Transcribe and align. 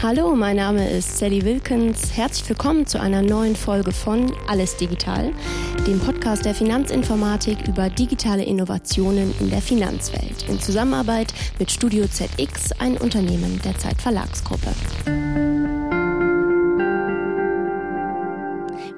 Hallo, 0.00 0.36
mein 0.36 0.54
Name 0.54 0.88
ist 0.88 1.18
Sally 1.18 1.44
Wilkins. 1.44 2.16
Herzlich 2.16 2.48
willkommen 2.48 2.86
zu 2.86 3.00
einer 3.00 3.20
neuen 3.20 3.56
Folge 3.56 3.90
von 3.90 4.32
Alles 4.46 4.76
Digital, 4.76 5.34
dem 5.88 5.98
Podcast 5.98 6.44
der 6.44 6.54
Finanzinformatik 6.54 7.66
über 7.66 7.90
digitale 7.90 8.44
Innovationen 8.44 9.34
in 9.40 9.50
der 9.50 9.60
Finanzwelt 9.60 10.48
in 10.48 10.60
Zusammenarbeit 10.60 11.34
mit 11.58 11.72
Studio 11.72 12.06
ZX, 12.06 12.70
ein 12.78 12.96
Unternehmen 12.96 13.60
der 13.64 13.76
Zeit 13.76 14.00
Verlagsgruppe. 14.00 14.72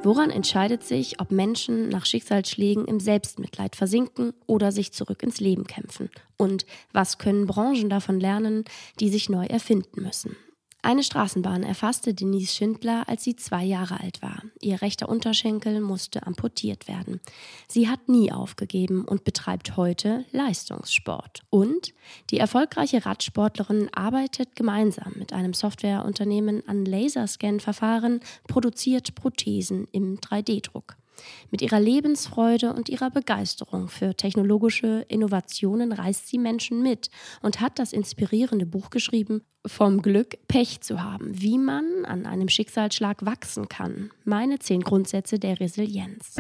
Woran 0.03 0.29
entscheidet 0.29 0.85
sich, 0.85 1.19
ob 1.19 1.30
Menschen 1.30 1.89
nach 1.89 2.05
Schicksalsschlägen 2.05 2.85
im 2.85 3.01
Selbstmitleid 3.01 3.75
versinken 3.75 4.35
oder 4.46 4.71
sich 4.71 4.93
zurück 4.93 5.23
ins 5.23 5.41
Leben 5.41 5.67
kämpfen? 5.67 6.11
Und 6.37 6.67
was 6.93 7.17
können 7.17 7.47
Branchen 7.47 7.89
davon 7.89 8.21
lernen, 8.21 8.65
die 9.01 9.09
sich 9.09 9.30
neu 9.30 9.47
erfinden 9.47 10.03
müssen? 10.03 10.37
Eine 10.83 11.02
Straßenbahn 11.02 11.62
erfasste 11.62 12.15
Denise 12.15 12.55
Schindler, 12.55 13.07
als 13.07 13.23
sie 13.23 13.37
zwei 13.37 13.65
Jahre 13.65 14.01
alt 14.01 14.23
war. 14.23 14.43
Ihr 14.61 14.80
rechter 14.80 15.09
Unterschenkel 15.09 15.80
musste 15.80 16.27
amputiert 16.27 16.89
werden. 16.89 17.20
Sie 17.69 17.89
hat 17.89 18.09
nie 18.09 18.33
aufgegeben 18.33 19.05
und 19.05 19.25
betreibt 19.25 19.77
heute 19.77 20.25
Leistungssport. 20.33 21.43
Und 21.51 21.93
die 22.30 22.39
erfolgreiche 22.39 23.05
Radsportlerin 23.05 23.91
arbeitet 23.93 24.56
gemeinsam 24.56 25.12
mit 25.16 25.34
einem 25.34 25.53
Softwareunternehmen 25.53 26.66
an 26.66 26.87
Laserscan-Verfahren, 26.87 28.20
produziert 28.48 29.15
Prothesen 29.15 29.87
im 29.92 30.19
3D-Druck. 30.19 30.97
Mit 31.51 31.62
ihrer 31.62 31.80
Lebensfreude 31.80 32.73
und 32.73 32.88
ihrer 32.88 33.10
Begeisterung 33.10 33.88
für 33.88 34.15
technologische 34.15 35.05
Innovationen 35.09 35.92
reist 35.92 36.28
sie 36.28 36.38
Menschen 36.38 36.83
mit 36.83 37.11
und 37.42 37.61
hat 37.61 37.78
das 37.78 37.92
inspirierende 37.92 38.66
Buch 38.66 38.91
geschrieben, 38.91 39.42
Vom 39.67 40.00
Glück 40.00 40.39
Pech 40.48 40.80
zu 40.80 41.03
haben, 41.03 41.41
wie 41.41 41.58
man 41.58 42.05
an 42.06 42.25
einem 42.25 42.48
Schicksalsschlag 42.48 43.27
wachsen 43.27 43.69
kann. 43.69 44.11
Meine 44.25 44.58
zehn 44.58 44.80
Grundsätze 44.80 45.39
der 45.39 45.61
Resilienz. 45.61 46.36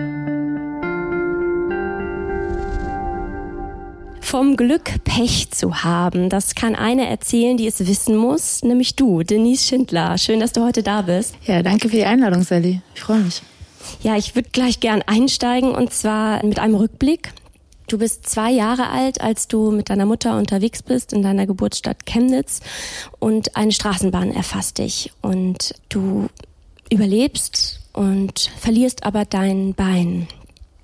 Vom 4.30 4.56
Glück 4.56 5.02
Pech 5.02 5.50
zu 5.50 5.82
haben, 5.82 6.28
das 6.28 6.54
kann 6.54 6.76
eine 6.76 7.08
erzählen, 7.08 7.56
die 7.56 7.66
es 7.66 7.84
wissen 7.84 8.16
muss, 8.16 8.62
nämlich 8.62 8.94
du, 8.94 9.24
Denise 9.24 9.66
Schindler. 9.66 10.16
Schön, 10.18 10.38
dass 10.38 10.52
du 10.52 10.64
heute 10.64 10.84
da 10.84 11.02
bist. 11.02 11.34
Ja, 11.46 11.64
danke 11.64 11.88
für 11.88 11.96
die 11.96 12.04
Einladung, 12.04 12.44
Sally. 12.44 12.80
Ich 12.94 13.00
freue 13.00 13.18
mich. 13.18 13.42
Ja, 14.02 14.16
ich 14.16 14.34
würde 14.34 14.50
gleich 14.50 14.80
gern 14.80 15.02
einsteigen 15.02 15.72
und 15.72 15.92
zwar 15.92 16.44
mit 16.44 16.58
einem 16.58 16.74
Rückblick. 16.74 17.32
Du 17.86 17.98
bist 17.98 18.28
zwei 18.28 18.52
Jahre 18.52 18.88
alt, 18.88 19.20
als 19.20 19.48
du 19.48 19.72
mit 19.72 19.90
deiner 19.90 20.06
Mutter 20.06 20.38
unterwegs 20.38 20.82
bist 20.82 21.12
in 21.12 21.22
deiner 21.22 21.46
Geburtsstadt 21.46 22.06
Chemnitz 22.06 22.60
und 23.18 23.56
eine 23.56 23.72
Straßenbahn 23.72 24.30
erfasst 24.30 24.78
dich. 24.78 25.12
Und 25.22 25.74
du 25.88 26.28
überlebst 26.88 27.80
und 27.92 28.50
verlierst 28.58 29.04
aber 29.04 29.24
dein 29.24 29.74
Bein, 29.74 30.28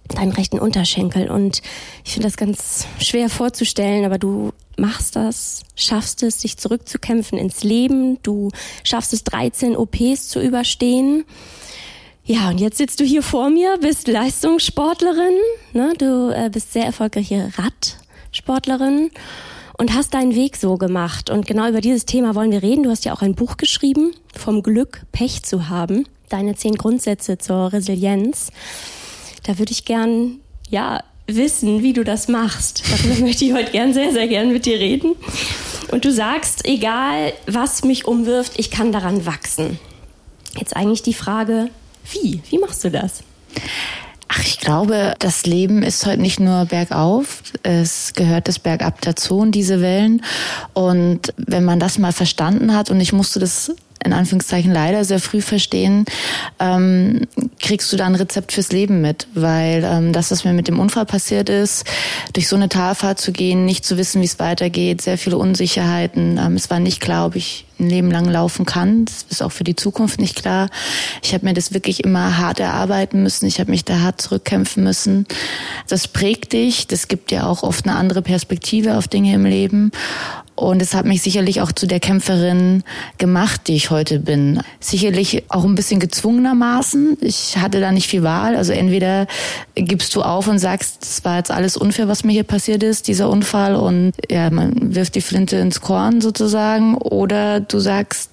deinen 0.09 0.33
rechten 0.33 0.59
Unterschenkel. 0.59 1.31
Und 1.31 1.63
ich 2.05 2.15
finde 2.15 2.27
das 2.27 2.37
ganz 2.37 2.87
schwer 2.99 3.31
vorzustellen, 3.31 4.05
aber 4.05 4.19
du 4.19 4.53
machst 4.77 5.15
das, 5.15 5.63
schaffst 5.77 6.25
es, 6.25 6.39
dich 6.39 6.57
zurückzukämpfen 6.57 7.39
ins 7.39 7.63
Leben, 7.63 8.19
du 8.25 8.51
schaffst 8.83 9.13
es, 9.13 9.23
13 9.23 9.77
OPs 9.77 10.29
zu 10.29 10.41
überstehen 10.41 11.25
ja, 12.27 12.51
und 12.51 12.59
jetzt 12.59 12.79
sitzt 12.79 12.99
du 12.99 13.05
hier 13.05 13.23
vor 13.23 13.51
mir, 13.51 13.79
bist 13.81 14.09
Leistungssportlerin, 14.09 15.37
ne? 15.73 15.93
du 15.97 16.31
äh, 16.31 16.51
bist 16.51 16.73
sehr 16.73 16.85
erfolgreiche 16.85 17.53
Radsportlerin 17.57 19.11
und 19.79 19.95
hast 19.95 20.13
deinen 20.13 20.35
Weg 20.35 20.57
so 20.57 20.77
gemacht. 20.77 21.31
Und 21.31 21.47
genau 21.47 21.69
über 21.69 21.81
dieses 21.81 22.05
Thema 22.05 22.35
wollen 22.35 22.51
wir 22.51 22.65
reden. 22.65 22.83
Du 22.83 22.91
hast 22.91 23.05
ja 23.05 23.13
auch 23.13 23.23
ein 23.23 23.37
Buch 23.37 23.57
geschrieben, 23.57 24.13
vom 24.35 24.65
Glück 24.65 25.03
Pech 25.13 25.45
zu 25.45 25.69
haben, 25.69 26.09
deine 26.29 26.57
zehn 26.57 26.75
Grundsätze 26.75 27.39
zur 27.39 27.73
Resilienz. 27.73 28.51
Da 29.45 29.61
würde 29.61 29.71
ich 29.71 29.85
gern, 29.85 30.41
ja, 30.69 31.05
wissen, 31.29 31.85
wie 31.85 31.93
du 31.93 32.03
das 32.03 32.27
machst. 32.27 32.83
Darüber 32.91 33.21
möchte 33.25 33.45
ich 33.45 33.53
heute 33.53 33.71
gern, 33.71 33.95
sehr, 33.95 34.11
sehr 34.11 34.27
gern 34.27 34.53
mit 34.53 34.67
dir 34.67 34.81
reden. 34.81 35.15
Und 35.93 36.05
du 36.05 36.13
sagst, 36.13 36.67
egal 36.67 37.33
was 37.47 37.85
mich 37.85 38.05
umwirft, 38.07 38.55
ich 38.57 38.73
kann 38.73 38.91
daran 38.91 39.27
wachsen. 39.27 39.79
Jetzt 40.59 40.75
eigentlich 40.75 41.03
die 41.03 41.15
Frage, 41.15 41.69
wie? 42.11 42.41
Wie 42.51 42.59
machst 42.59 42.85
du 42.85 42.91
das? 42.91 43.23
Ach, 44.29 44.41
ich 44.41 44.59
glaube, 44.59 45.15
das 45.21 45.47
Leben 45.47 45.83
ist 45.83 46.05
heute 46.05 46.21
nicht 46.21 46.41
nur 46.41 46.65
bergauf, 46.65 47.43
es 47.63 48.13
gehört 48.15 48.49
das 48.49 48.59
bergab 48.59 49.01
dazu 49.01 49.39
und 49.39 49.53
diese 49.53 49.81
Wellen. 49.81 50.23
Und 50.75 51.33
wenn 51.37 51.65
man 51.65 51.79
das 51.79 51.99
mal 51.99 52.13
verstanden 52.13 52.75
hat, 52.75 52.91
und 52.91 53.01
ich 53.01 53.13
musste 53.13 53.39
das 53.39 53.73
in 54.05 54.13
Anführungszeichen 54.13 54.73
leider 54.73 55.05
sehr 55.05 55.21
früh 55.21 55.41
verstehen, 55.41 56.05
ähm, 56.59 57.23
kriegst 57.61 57.93
du 57.93 57.97
da 57.97 58.07
ein 58.07 58.15
Rezept 58.15 58.53
fürs 58.53 58.73
Leben 58.73 59.01
mit. 59.01 59.27
Weil 59.35 59.85
ähm, 59.85 60.13
das, 60.13 60.31
was 60.31 60.45
mir 60.45 60.53
mit 60.53 60.69
dem 60.69 60.79
Unfall 60.79 61.07
passiert 61.07 61.49
ist, 61.49 61.85
durch 62.33 62.49
so 62.49 62.57
eine 62.57 62.69
Talfahrt 62.69 63.21
zu 63.21 63.33
gehen, 63.33 63.65
nicht 63.65 63.85
zu 63.85 63.99
wissen, 63.99 64.21
wie 64.21 64.27
es 64.27 64.39
weitergeht, 64.39 65.03
sehr 65.03 65.19
viele 65.19 65.39
Unsicherheiten. 65.39 66.39
Ähm, 66.39 66.55
es 66.55 66.71
war 66.71 66.81
nicht 66.81 67.01
klar, 67.01 67.27
ob 67.27 67.37
ich 67.37 67.67
ein 67.79 67.91
Leben 67.91 68.11
lang 68.11 68.27
laufen 68.27 68.65
kann. 68.65 69.05
Das 69.05 69.27
ist 69.29 69.43
auch 69.43 69.53
für 69.53 69.65
die 69.65 69.77
Zukunft 69.77 70.21
nicht 70.21 70.37
klar. 70.37 70.69
Ich 71.23 71.35
habe 71.35 71.45
mir 71.45 71.55
das 71.55 71.75
wirklich 71.75 72.05
immer 72.05 72.39
hart 72.39 72.61
erarbeiten 72.61 73.23
müssen. 73.23 73.47
Ich 73.47 73.61
habe 73.61 73.71
mich 73.71 73.85
da 73.85 74.01
hart 74.01 74.21
zurückkämpfen 74.21 74.83
müssen. 74.83 75.27
Das 75.89 76.09
prägt 76.09 76.53
dich. 76.53 76.87
Das 76.87 77.09
gibt 77.09 77.31
dir 77.31 77.47
auch 77.47 77.63
oft 77.63 77.87
eine 77.87 77.97
andere 77.97 78.23
Perspektive 78.23 78.97
auf 78.97 79.09
Dinge 79.09 79.35
im 79.35 79.45
Leben. 79.45 79.91
Und 80.57 80.81
es 80.81 80.95
hat 80.95 81.05
mich 81.05 81.21
sicherlich 81.21 81.61
auch 81.61 81.71
zu 81.71 81.87
der 81.87 82.01
Kämpferin 82.01 82.83
gemacht, 83.19 83.69
die 83.69 83.77
ich 83.77 83.91
heute 83.91 84.19
bin. 84.19 84.61
Sicherlich 84.81 85.45
auch 85.49 85.65
ein 85.65 85.75
bisschen 85.75 86.01
gezwungenermaßen. 86.01 87.19
Ich 87.21 87.59
hatte 87.59 87.79
da 87.79 87.93
nicht 87.93 88.09
viel 88.09 88.23
Wahl. 88.23 88.57
Also 88.57 88.73
entweder 88.73 89.27
gibst 89.75 90.15
du 90.15 90.23
auf 90.23 90.49
und 90.49 90.59
sagst, 90.59 91.03
es 91.03 91.25
war 91.27 91.37
jetzt 91.37 91.51
alles 91.51 91.77
unfair, 91.77 92.09
was 92.09 92.25
mir 92.25 92.33
hier 92.33 92.45
passiert 92.45 92.83
ist, 92.83 93.07
dieser 93.07 93.29
Unfall, 93.29 93.77
und 93.77 94.13
ja, 94.31 94.49
man 94.51 94.95
wirft 94.95 95.15
die 95.15 95.21
Flinte 95.21 95.57
ins 95.57 95.83
Korn 95.83 96.23
sozusagen, 96.23 96.97
oder 96.97 97.61
du 97.61 97.79
sagst, 97.79 98.31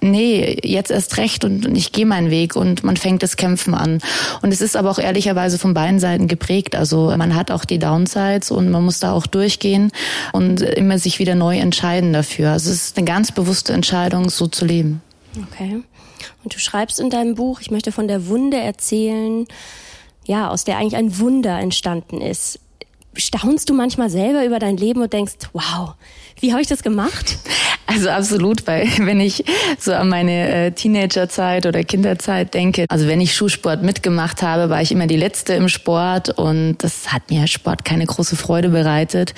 nee, 0.00 0.58
jetzt 0.62 0.90
erst 0.90 1.16
recht 1.16 1.44
und, 1.44 1.76
ich 1.76 1.92
gehe 1.92 2.06
meinen 2.06 2.30
Weg 2.30 2.56
und 2.56 2.84
man 2.84 2.96
fängt 2.96 3.22
das 3.22 3.36
Kämpfen 3.36 3.74
an. 3.74 4.00
Und 4.42 4.52
es 4.52 4.60
ist 4.60 4.76
aber 4.76 4.90
auch 4.90 4.98
ehrlicherweise 4.98 5.58
von 5.58 5.74
beiden 5.74 5.98
Seiten 5.98 6.28
geprägt. 6.28 6.76
Also 6.76 7.14
man 7.16 7.34
hat 7.34 7.50
auch 7.50 7.64
die 7.64 7.78
Downsides 7.78 8.50
und 8.50 8.70
man 8.70 8.84
muss 8.84 9.00
da 9.00 9.12
auch 9.12 9.26
durchgehen 9.26 9.92
und 10.32 10.60
immer 10.60 10.98
sich 10.98 11.18
wieder 11.18 11.34
neu 11.34 11.58
entscheiden 11.58 12.12
dafür. 12.12 12.50
Also 12.50 12.70
es 12.70 12.88
ist 12.88 12.98
eine 12.98 13.06
ganz 13.06 13.32
bewusste 13.32 13.72
Entscheidung, 13.72 14.30
so 14.30 14.46
zu 14.46 14.64
leben. 14.64 15.02
Okay. 15.50 15.82
Und 16.42 16.54
du 16.54 16.58
schreibst 16.58 17.00
in 17.00 17.10
deinem 17.10 17.34
Buch, 17.34 17.60
ich 17.60 17.70
möchte 17.70 17.92
von 17.92 18.08
der 18.08 18.26
Wunde 18.28 18.58
erzählen, 18.58 19.46
ja, 20.26 20.48
aus 20.48 20.64
der 20.64 20.78
eigentlich 20.78 20.96
ein 20.96 21.18
Wunder 21.18 21.58
entstanden 21.58 22.20
ist. 22.20 22.60
Staunst 23.16 23.70
du 23.70 23.74
manchmal 23.74 24.10
selber 24.10 24.44
über 24.44 24.58
dein 24.58 24.76
Leben 24.76 25.02
und 25.02 25.12
denkst, 25.12 25.34
wow, 25.52 25.94
wie 26.40 26.52
habe 26.52 26.62
ich 26.62 26.68
das 26.68 26.82
gemacht? 26.82 27.38
Also 27.86 28.10
absolut, 28.10 28.66
weil 28.66 28.86
wenn 28.98 29.20
ich 29.20 29.44
so 29.78 29.92
an 29.92 30.08
meine 30.08 30.48
äh, 30.48 30.70
Teenagerzeit 30.72 31.66
oder 31.66 31.84
Kinderzeit 31.84 32.54
denke, 32.54 32.86
also 32.88 33.06
wenn 33.06 33.20
ich 33.20 33.34
Schulsport 33.34 33.82
mitgemacht 33.82 34.42
habe, 34.42 34.70
war 34.70 34.80
ich 34.80 34.92
immer 34.92 35.06
die 35.06 35.16
Letzte 35.16 35.54
im 35.54 35.68
Sport 35.68 36.30
und 36.30 36.78
das 36.78 37.12
hat 37.12 37.30
mir 37.30 37.46
Sport 37.46 37.84
keine 37.84 38.06
große 38.06 38.36
Freude 38.36 38.70
bereitet. 38.70 39.34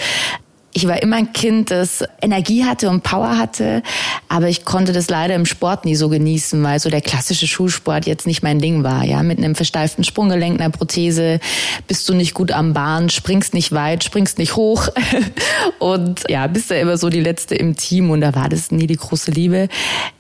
Ich 0.76 0.86
war 0.86 1.02
immer 1.02 1.16
ein 1.16 1.32
Kind, 1.32 1.70
das 1.70 2.04
Energie 2.20 2.66
hatte 2.66 2.90
und 2.90 3.02
Power 3.02 3.38
hatte, 3.38 3.82
aber 4.28 4.50
ich 4.50 4.66
konnte 4.66 4.92
das 4.92 5.08
leider 5.08 5.34
im 5.34 5.46
Sport 5.46 5.86
nie 5.86 5.94
so 5.94 6.10
genießen, 6.10 6.62
weil 6.62 6.78
so 6.80 6.90
der 6.90 7.00
klassische 7.00 7.46
Schulsport 7.46 8.04
jetzt 8.04 8.26
nicht 8.26 8.42
mein 8.42 8.58
Ding 8.58 8.84
war. 8.84 9.02
Ja, 9.02 9.22
mit 9.22 9.38
einem 9.38 9.54
versteiften 9.54 10.04
Sprunggelenk, 10.04 10.60
einer 10.60 10.68
Prothese 10.68 11.40
bist 11.88 12.06
du 12.10 12.12
nicht 12.12 12.34
gut 12.34 12.52
am 12.52 12.74
Bahn, 12.74 13.08
springst 13.08 13.54
nicht 13.54 13.72
weit, 13.72 14.04
springst 14.04 14.36
nicht 14.36 14.54
hoch 14.54 14.88
und 15.78 16.24
ja, 16.28 16.46
bist 16.46 16.70
da 16.70 16.74
immer 16.74 16.98
so 16.98 17.08
die 17.08 17.20
letzte 17.20 17.54
im 17.54 17.74
Team 17.76 18.10
und 18.10 18.20
da 18.20 18.34
war 18.34 18.50
das 18.50 18.70
nie 18.70 18.86
die 18.86 18.96
große 18.96 19.30
Liebe. 19.30 19.70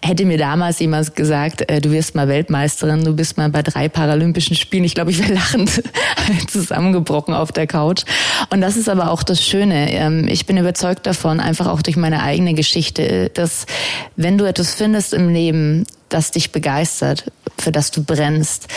Hätte 0.02 0.24
mir 0.24 0.38
damals 0.38 0.78
jemand 0.78 1.14
gesagt, 1.14 1.70
äh, 1.70 1.82
du 1.82 1.90
wirst 1.90 2.14
mal 2.14 2.28
Weltmeisterin, 2.28 3.04
du 3.04 3.12
bist 3.12 3.36
mal 3.36 3.50
bei 3.50 3.60
drei 3.60 3.90
Paralympischen 3.90 4.56
Spielen, 4.56 4.84
ich 4.84 4.94
glaube, 4.94 5.10
ich 5.10 5.18
wäre 5.18 5.34
lachend 5.34 5.82
zusammengebrochen 6.48 7.34
auf 7.34 7.52
der 7.52 7.66
Couch. 7.66 8.04
Und 8.48 8.62
das 8.62 8.78
ist 8.78 8.88
aber 8.88 9.10
auch 9.10 9.22
das 9.22 9.44
Schöne. 9.44 9.92
Ähm, 9.92 10.26
ich 10.46 10.48
bin 10.48 10.58
überzeugt 10.58 11.08
davon, 11.08 11.40
einfach 11.40 11.66
auch 11.66 11.82
durch 11.82 11.96
meine 11.96 12.22
eigene 12.22 12.54
Geschichte, 12.54 13.32
dass 13.34 13.66
wenn 14.14 14.38
du 14.38 14.44
etwas 14.44 14.74
findest 14.74 15.12
im 15.12 15.28
Leben, 15.28 15.88
das 16.08 16.30
dich 16.30 16.52
begeistert, 16.52 17.32
für 17.58 17.72
das 17.72 17.90
du 17.90 18.04
brennst, 18.04 18.68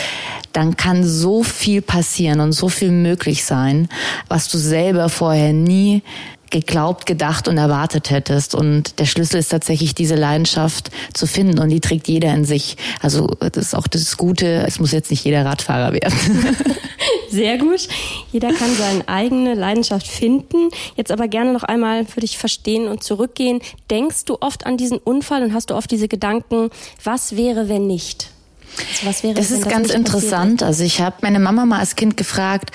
dann 0.52 0.76
kann 0.76 1.04
so 1.04 1.44
viel 1.44 1.80
passieren 1.80 2.40
und 2.40 2.54
so 2.54 2.68
viel 2.68 2.90
möglich 2.90 3.44
sein, 3.44 3.88
was 4.26 4.48
du 4.48 4.58
selber 4.58 5.08
vorher 5.08 5.52
nie 5.52 6.02
geglaubt, 6.50 7.06
gedacht 7.06 7.48
und 7.48 7.58
erwartet 7.58 8.10
hättest. 8.10 8.54
Und 8.54 8.98
der 8.98 9.06
Schlüssel 9.06 9.38
ist 9.38 9.48
tatsächlich 9.48 9.94
diese 9.94 10.14
Leidenschaft 10.14 10.90
zu 11.14 11.26
finden 11.26 11.58
und 11.58 11.68
die 11.68 11.80
trägt 11.80 12.08
jeder 12.08 12.34
in 12.34 12.44
sich. 12.44 12.76
Also 13.00 13.28
das 13.38 13.56
ist 13.56 13.74
auch 13.74 13.86
das 13.86 14.16
Gute, 14.16 14.64
es 14.66 14.80
muss 14.80 14.92
jetzt 14.92 15.10
nicht 15.10 15.24
jeder 15.24 15.44
Radfahrer 15.44 15.92
werden. 15.92 16.14
Sehr 17.30 17.58
gut. 17.58 17.88
Jeder 18.32 18.52
kann 18.52 18.74
seine 18.74 19.08
eigene 19.08 19.54
Leidenschaft 19.54 20.06
finden. 20.06 20.68
Jetzt 20.96 21.12
aber 21.12 21.28
gerne 21.28 21.52
noch 21.52 21.62
einmal 21.62 22.04
für 22.04 22.20
dich 22.20 22.38
verstehen 22.38 22.88
und 22.88 23.04
zurückgehen. 23.04 23.60
Denkst 23.90 24.24
du 24.24 24.38
oft 24.40 24.66
an 24.66 24.76
diesen 24.76 24.98
Unfall 24.98 25.42
und 25.42 25.54
hast 25.54 25.70
du 25.70 25.76
oft 25.76 25.90
diese 25.90 26.08
Gedanken, 26.08 26.70
was 27.04 27.36
wäre, 27.36 27.68
wenn 27.68 27.86
nicht? 27.86 28.30
Also 28.76 29.06
was 29.06 29.22
wäre, 29.22 29.34
das 29.34 29.50
ist 29.50 29.64
das 29.64 29.72
ganz 29.72 29.90
interessant. 29.90 30.62
Also 30.62 30.84
ich 30.84 31.00
habe 31.00 31.16
meine 31.22 31.38
Mama 31.38 31.66
mal 31.66 31.80
als 31.80 31.96
Kind 31.96 32.16
gefragt, 32.16 32.70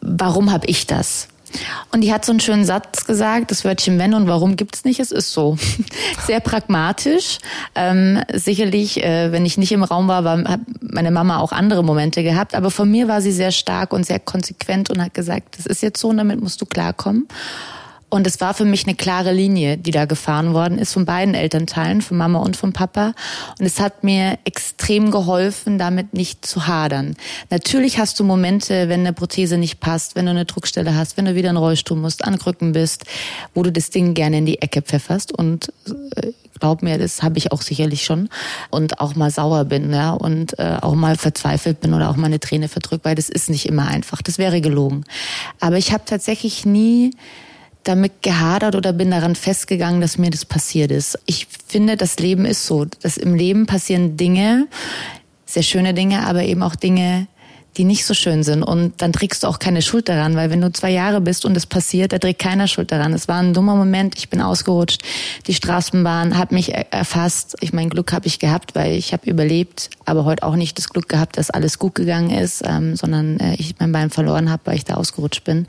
warum 0.00 0.52
habe 0.52 0.66
ich 0.66 0.86
das? 0.86 1.28
Und 1.92 2.02
die 2.02 2.12
hat 2.12 2.24
so 2.24 2.32
einen 2.32 2.40
schönen 2.40 2.64
Satz 2.64 3.06
gesagt, 3.06 3.50
das 3.50 3.64
Wörtchen 3.64 3.98
wenn 3.98 4.14
und 4.14 4.26
warum 4.26 4.56
gibt's 4.56 4.84
nicht, 4.84 5.00
es 5.00 5.12
ist 5.12 5.32
so. 5.32 5.56
Sehr 6.26 6.40
pragmatisch. 6.40 7.38
Ähm, 7.74 8.22
sicherlich, 8.32 9.02
äh, 9.02 9.32
wenn 9.32 9.46
ich 9.46 9.58
nicht 9.58 9.72
im 9.72 9.82
Raum 9.82 10.08
war, 10.08 10.24
war, 10.24 10.44
hat 10.44 10.60
meine 10.80 11.10
Mama 11.10 11.38
auch 11.38 11.52
andere 11.52 11.82
Momente 11.84 12.22
gehabt, 12.22 12.54
aber 12.54 12.70
von 12.70 12.90
mir 12.90 13.08
war 13.08 13.20
sie 13.20 13.32
sehr 13.32 13.52
stark 13.52 13.92
und 13.92 14.04
sehr 14.04 14.18
konsequent 14.18 14.90
und 14.90 15.02
hat 15.02 15.14
gesagt, 15.14 15.58
das 15.58 15.66
ist 15.66 15.82
jetzt 15.82 16.00
so 16.00 16.08
und 16.08 16.16
damit 16.16 16.40
musst 16.40 16.60
du 16.60 16.66
klarkommen. 16.66 17.28
Und 18.08 18.26
es 18.26 18.40
war 18.40 18.54
für 18.54 18.64
mich 18.64 18.86
eine 18.86 18.94
klare 18.94 19.32
Linie, 19.32 19.78
die 19.78 19.90
da 19.90 20.04
gefahren 20.04 20.54
worden 20.54 20.78
ist 20.78 20.92
von 20.92 21.04
beiden 21.04 21.34
Elternteilen, 21.34 22.02
von 22.02 22.16
Mama 22.16 22.38
und 22.38 22.56
von 22.56 22.72
Papa. 22.72 23.14
Und 23.58 23.66
es 23.66 23.80
hat 23.80 24.04
mir 24.04 24.38
extrem 24.44 25.10
geholfen, 25.10 25.76
damit 25.76 26.14
nicht 26.14 26.46
zu 26.46 26.68
hadern. 26.68 27.16
Natürlich 27.50 27.98
hast 27.98 28.20
du 28.20 28.24
Momente, 28.24 28.88
wenn 28.88 29.00
eine 29.00 29.12
Prothese 29.12 29.58
nicht 29.58 29.80
passt, 29.80 30.14
wenn 30.14 30.26
du 30.26 30.30
eine 30.30 30.44
Druckstelle 30.44 30.94
hast, 30.94 31.16
wenn 31.16 31.24
du 31.24 31.34
wieder 31.34 31.50
in 31.50 31.56
Rollstuhl 31.56 31.98
musst, 31.98 32.24
an 32.24 32.38
Krücken 32.38 32.72
bist, 32.72 33.04
wo 33.54 33.64
du 33.64 33.72
das 33.72 33.90
Ding 33.90 34.14
gerne 34.14 34.38
in 34.38 34.46
die 34.46 34.62
Ecke 34.62 34.82
pfefferst. 34.82 35.36
Und 35.36 35.72
äh, 36.14 36.30
glaub 36.60 36.82
mir, 36.82 36.98
das 36.98 37.24
habe 37.24 37.38
ich 37.38 37.50
auch 37.50 37.62
sicherlich 37.62 38.04
schon. 38.04 38.28
Und 38.70 39.00
auch 39.00 39.16
mal 39.16 39.32
sauer 39.32 39.64
bin, 39.64 39.92
ja, 39.92 40.12
und 40.12 40.56
äh, 40.60 40.78
auch 40.80 40.94
mal 40.94 41.16
verzweifelt 41.16 41.80
bin 41.80 41.92
oder 41.92 42.08
auch 42.08 42.16
mal 42.16 42.26
eine 42.26 42.38
Träne 42.38 42.68
verdrückt, 42.68 43.04
weil 43.04 43.16
das 43.16 43.28
ist 43.28 43.50
nicht 43.50 43.66
immer 43.66 43.88
einfach. 43.88 44.22
Das 44.22 44.38
wäre 44.38 44.60
gelogen. 44.60 45.04
Aber 45.58 45.76
ich 45.76 45.92
habe 45.92 46.04
tatsächlich 46.06 46.64
nie 46.64 47.10
damit 47.88 48.22
gehadert 48.22 48.74
oder 48.74 48.92
bin 48.92 49.10
daran 49.10 49.36
festgegangen, 49.36 50.00
dass 50.00 50.18
mir 50.18 50.30
das 50.30 50.44
passiert 50.44 50.90
ist. 50.90 51.18
Ich 51.26 51.46
finde, 51.68 51.96
das 51.96 52.18
Leben 52.18 52.44
ist 52.44 52.66
so. 52.66 52.84
Dass 52.84 53.16
im 53.16 53.34
Leben 53.34 53.66
passieren 53.66 54.16
Dinge, 54.16 54.66
sehr 55.44 55.62
schöne 55.62 55.94
Dinge, 55.94 56.26
aber 56.26 56.42
eben 56.42 56.62
auch 56.62 56.74
Dinge, 56.74 57.28
die 57.76 57.84
nicht 57.84 58.06
so 58.06 58.14
schön 58.14 58.42
sind. 58.42 58.62
Und 58.62 59.02
dann 59.02 59.12
trägst 59.12 59.42
du 59.42 59.46
auch 59.46 59.58
keine 59.58 59.82
Schuld 59.82 60.08
daran, 60.08 60.36
weil 60.36 60.50
wenn 60.50 60.60
du 60.60 60.72
zwei 60.72 60.90
Jahre 60.90 61.20
bist 61.20 61.44
und 61.44 61.56
es 61.56 61.66
passiert, 61.66 62.12
da 62.12 62.18
trägt 62.18 62.40
keiner 62.40 62.66
Schuld 62.68 62.90
daran. 62.90 63.12
Es 63.12 63.28
war 63.28 63.38
ein 63.38 63.54
dummer 63.54 63.76
Moment, 63.76 64.14
ich 64.16 64.28
bin 64.28 64.40
ausgerutscht, 64.40 65.02
die 65.46 65.54
Straßenbahn 65.54 66.38
hat 66.38 66.52
mich 66.52 66.74
erfasst. 66.74 67.56
Ich 67.60 67.72
mein 67.72 67.90
Glück 67.90 68.12
habe 68.12 68.26
ich 68.26 68.38
gehabt, 68.38 68.74
weil 68.74 68.92
ich 68.92 69.12
habe 69.12 69.28
überlebt, 69.28 69.90
aber 70.04 70.24
heute 70.24 70.42
auch 70.42 70.56
nicht 70.56 70.78
das 70.78 70.88
Glück 70.88 71.08
gehabt, 71.08 71.38
dass 71.38 71.50
alles 71.50 71.78
gut 71.78 71.94
gegangen 71.94 72.30
ist, 72.30 72.62
ähm, 72.66 72.96
sondern 72.96 73.38
äh, 73.40 73.54
ich 73.54 73.74
mein 73.78 73.92
Bein 73.92 74.10
verloren 74.10 74.50
habe, 74.50 74.62
weil 74.66 74.76
ich 74.76 74.84
da 74.84 74.94
ausgerutscht 74.94 75.44
bin. 75.44 75.66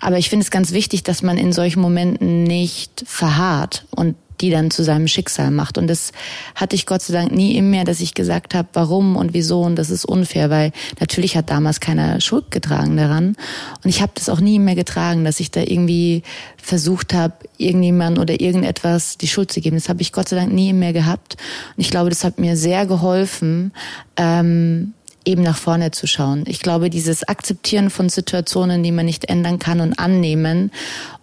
Aber 0.00 0.18
ich 0.18 0.30
finde 0.30 0.44
es 0.44 0.50
ganz 0.50 0.72
wichtig, 0.72 1.02
dass 1.02 1.22
man 1.22 1.38
in 1.38 1.52
solchen 1.52 1.80
Momenten 1.80 2.44
nicht 2.44 3.04
verharrt 3.06 3.86
und 3.90 4.16
die 4.42 4.50
dann 4.50 4.70
zu 4.70 4.82
seinem 4.82 5.08
Schicksal 5.08 5.50
macht. 5.50 5.78
Und 5.78 5.86
das 5.86 6.12
hatte 6.54 6.74
ich 6.74 6.84
Gott 6.84 7.00
sei 7.00 7.14
Dank 7.14 7.32
nie 7.32 7.56
in 7.56 7.70
mir, 7.70 7.84
dass 7.84 8.00
ich 8.00 8.12
gesagt 8.12 8.54
habe, 8.54 8.68
warum 8.72 9.16
und 9.16 9.32
wieso 9.32 9.62
und 9.62 9.76
das 9.76 9.88
ist 9.88 10.04
unfair, 10.04 10.50
weil 10.50 10.72
natürlich 11.00 11.36
hat 11.36 11.48
damals 11.48 11.80
keiner 11.80 12.20
Schuld 12.20 12.50
getragen 12.50 12.96
daran. 12.96 13.36
Und 13.84 13.90
ich 13.90 14.02
habe 14.02 14.12
das 14.14 14.28
auch 14.28 14.40
nie 14.40 14.58
mehr 14.58 14.74
getragen, 14.74 15.24
dass 15.24 15.40
ich 15.40 15.50
da 15.52 15.60
irgendwie 15.60 16.22
versucht 16.56 17.14
habe, 17.14 17.34
irgendjemand 17.56 18.18
oder 18.18 18.40
irgendetwas 18.40 19.16
die 19.16 19.28
Schuld 19.28 19.52
zu 19.52 19.60
geben. 19.60 19.76
Das 19.76 19.88
habe 19.88 20.02
ich 20.02 20.12
Gott 20.12 20.28
sei 20.28 20.36
Dank 20.36 20.52
nie 20.52 20.72
mehr 20.72 20.92
gehabt. 20.92 21.36
Und 21.76 21.80
ich 21.80 21.90
glaube, 21.90 22.10
das 22.10 22.24
hat 22.24 22.38
mir 22.38 22.56
sehr 22.56 22.86
geholfen, 22.86 23.72
ähm, 24.16 24.94
eben 25.24 25.42
nach 25.42 25.56
vorne 25.56 25.90
zu 25.90 26.06
schauen. 26.06 26.44
Ich 26.46 26.60
glaube, 26.60 26.90
dieses 26.90 27.24
Akzeptieren 27.24 27.90
von 27.90 28.08
Situationen, 28.08 28.82
die 28.82 28.92
man 28.92 29.06
nicht 29.06 29.26
ändern 29.26 29.58
kann 29.58 29.80
und 29.80 29.98
annehmen 29.98 30.70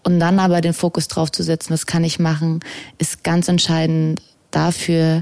und 0.04 0.19
dann 0.19 0.40
aber 0.40 0.62
den 0.62 0.74
Fokus 0.74 1.07
drauf 1.07 1.31
zu 1.31 1.44
setzen, 1.44 1.74
was 1.74 1.86
kann 1.86 2.04
ich 2.04 2.19
machen, 2.19 2.60
ist 2.98 3.24
ganz 3.24 3.48
entscheidend 3.48 4.22
dafür, 4.51 5.22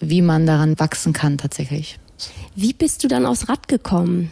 wie 0.00 0.22
man 0.22 0.46
daran 0.46 0.78
wachsen 0.78 1.12
kann 1.12 1.38
tatsächlich. 1.38 1.98
Wie 2.54 2.72
bist 2.72 3.02
du 3.04 3.08
dann 3.08 3.26
aufs 3.26 3.48
Rad 3.48 3.68
gekommen? 3.68 4.30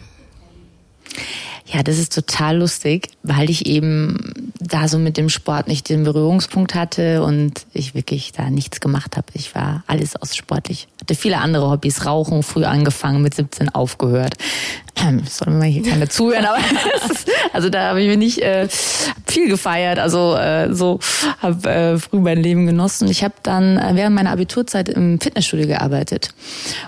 Ja, 1.67 1.83
das 1.83 1.99
ist 1.99 2.15
total 2.15 2.59
lustig, 2.59 3.09
weil 3.23 3.51
ich 3.51 3.67
eben 3.67 4.42
da 4.73 4.89
so 4.89 4.99
mit 4.99 5.17
dem 5.17 5.29
Sport 5.29 5.69
nicht 5.69 5.89
den 5.89 6.05
Berührungspunkt 6.05 6.75
hatte 6.75 7.23
und 7.23 7.67
ich 7.75 7.95
wirklich 7.95 8.33
da 8.33 8.49
nichts 8.49 8.81
gemacht 8.81 9.17
habe. 9.17 9.27
Ich 9.35 9.55
war 9.55 9.85
alles 9.87 10.17
aus 10.17 10.35
sportlich. 10.35 10.89
Hatte 11.01 11.15
viele 11.15 11.39
andere 11.39 11.71
Hobbys, 11.71 12.07
Rauchen, 12.07 12.43
früh 12.43 12.65
angefangen, 12.65 13.23
mit 13.23 13.35
17 13.35 13.69
aufgehört. 13.69 14.35
Ähm, 14.97 15.23
soll 15.29 15.53
mir 15.53 15.67
hier 15.67 15.83
keiner 15.83 16.09
zuhören, 16.11 16.47
aber 16.47 16.59
ist, 17.11 17.31
also 17.53 17.69
da 17.69 17.91
habe 17.91 18.01
ich 18.01 18.09
mir 18.09 18.17
nicht 18.17 18.39
äh, 18.39 18.67
viel 19.33 19.49
gefeiert. 19.49 19.99
Also 19.99 20.37
äh, 20.37 20.73
so 20.75 21.01
habe 21.41 21.69
äh, 21.69 21.99
früh 21.99 22.21
mein 22.21 22.43
Leben 22.43 22.67
genossen. 22.67 23.09
Ich 23.09 23.25
habe 23.25 23.35
dann 23.43 23.79
äh, 23.79 23.93
während 23.95 24.15
meiner 24.15 24.31
Abiturzeit 24.31 24.89
im 24.89 25.21
Fitnessstudio 25.21 25.67
gearbeitet 25.67 26.31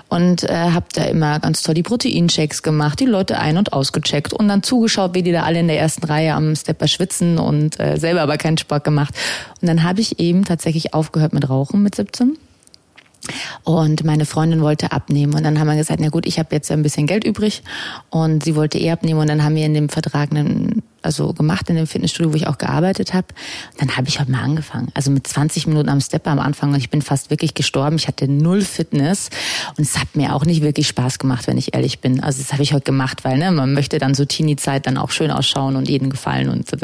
und 0.09 0.43
äh, 0.43 0.53
habe 0.53 0.85
da 0.93 1.03
immer 1.05 1.39
ganz 1.39 1.63
toll 1.63 1.75
die 1.75 1.83
Proteinchecks 1.83 2.63
gemacht, 2.63 2.99
die 2.99 3.05
Leute 3.05 3.39
ein- 3.39 3.57
und 3.57 3.73
ausgecheckt 3.73 4.33
und 4.33 4.47
dann 4.47 4.63
zugeschaut, 4.63 5.13
wie 5.15 5.23
die 5.23 5.31
da 5.31 5.43
alle 5.43 5.59
in 5.59 5.67
der 5.67 5.79
ersten 5.79 6.05
Reihe 6.05 6.33
am 6.33 6.55
Stepper 6.55 6.87
schwitzen 6.87 7.39
und 7.39 7.79
äh, 7.79 7.97
selber 7.97 8.21
aber 8.21 8.37
keinen 8.37 8.57
Sport 8.57 8.83
gemacht. 8.83 9.13
Und 9.61 9.67
dann 9.67 9.83
habe 9.83 10.01
ich 10.01 10.19
eben 10.19 10.45
tatsächlich 10.45 10.93
aufgehört 10.93 11.33
mit 11.33 11.49
Rauchen 11.49 11.81
mit 11.81 11.95
17 11.95 12.37
und 13.63 14.03
meine 14.03 14.25
Freundin 14.25 14.61
wollte 14.61 14.91
abnehmen. 14.91 15.33
Und 15.33 15.43
dann 15.43 15.59
haben 15.59 15.67
wir 15.67 15.75
gesagt, 15.75 15.99
na 15.99 16.09
gut, 16.09 16.25
ich 16.25 16.39
habe 16.39 16.49
jetzt 16.51 16.71
ein 16.71 16.83
bisschen 16.83 17.07
Geld 17.07 17.23
übrig. 17.23 17.63
Und 18.09 18.43
sie 18.43 18.55
wollte 18.55 18.77
eh 18.77 18.91
abnehmen. 18.91 19.19
Und 19.19 19.27
dann 19.27 19.43
haben 19.43 19.55
wir 19.55 19.65
in 19.65 19.73
dem 19.73 19.89
Vertrag 19.89 20.31
einen, 20.31 20.83
also 21.05 21.33
gemacht 21.33 21.69
in 21.69 21.75
dem 21.75 21.87
Fitnessstudio, 21.87 22.33
wo 22.33 22.35
ich 22.35 22.47
auch 22.47 22.57
gearbeitet 22.57 23.13
habe. 23.13 23.27
dann 23.77 23.95
habe 23.95 24.07
ich 24.07 24.19
halt 24.19 24.29
mal 24.29 24.41
angefangen. 24.41 24.89
Also 24.93 25.11
mit 25.11 25.27
20 25.27 25.67
Minuten 25.67 25.89
am 25.89 26.01
Stepper 26.01 26.31
am 26.31 26.39
Anfang. 26.39 26.71
Und 26.71 26.77
ich 26.77 26.89
bin 26.89 27.01
fast 27.01 27.29
wirklich 27.29 27.53
gestorben. 27.53 27.95
Ich 27.95 28.07
hatte 28.07 28.27
null 28.27 28.61
Fitness. 28.61 29.29
Und 29.77 29.83
es 29.83 29.97
hat 29.97 30.15
mir 30.15 30.35
auch 30.35 30.45
nicht 30.45 30.61
wirklich 30.61 30.87
Spaß 30.87 31.19
gemacht, 31.19 31.47
wenn 31.47 31.57
ich 31.57 31.73
ehrlich 31.73 31.99
bin. 31.99 32.21
Also 32.21 32.41
das 32.41 32.51
habe 32.51 32.63
ich 32.63 32.73
heute 32.73 32.85
gemacht, 32.85 33.23
weil 33.23 33.37
ne, 33.37 33.51
man 33.51 33.73
möchte 33.73 33.99
dann 33.99 34.13
so 34.13 34.25
Teenie-Zeit 34.25 34.87
dann 34.87 34.97
auch 34.97 35.11
schön 35.11 35.31
ausschauen 35.31 35.75
und 35.75 35.89
jedem 35.89 36.09
gefallen 36.09 36.49
und 36.49 36.69
so. 36.69 36.75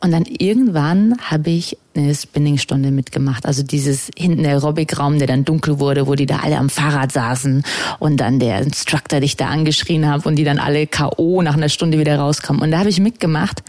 Und 0.00 0.10
dann 0.10 0.24
irgendwann 0.24 1.16
habe 1.30 1.50
ich 1.50 1.78
eine 1.96 2.14
Spinningstunde 2.14 2.90
mitgemacht. 2.90 3.46
Also 3.46 3.62
dieses 3.62 4.10
hinten 4.16 4.42
der 4.42 4.52
Aerobic-Raum, 4.52 5.18
der 5.18 5.26
dann 5.26 5.44
dunkel 5.44 5.78
wurde, 5.78 6.06
wo 6.06 6.14
die 6.14 6.26
da 6.26 6.38
alle 6.38 6.58
am 6.58 6.70
Fahrrad 6.70 7.12
saßen 7.12 7.64
und 7.98 8.16
dann 8.18 8.38
der 8.38 8.60
Instructor 8.60 9.20
dich 9.20 9.36
da 9.36 9.48
angeschrien 9.48 10.08
hat 10.08 10.26
und 10.26 10.36
die 10.36 10.44
dann 10.44 10.58
alle 10.58 10.86
K.O. 10.86 11.42
nach 11.42 11.54
einer 11.54 11.68
Stunde 11.68 11.98
wieder 11.98 12.18
rauskamen. 12.18 12.62
Und 12.62 12.70
da 12.70 12.78
habe 12.78 12.88
ich 12.88 13.00
mitgemacht 13.00 13.62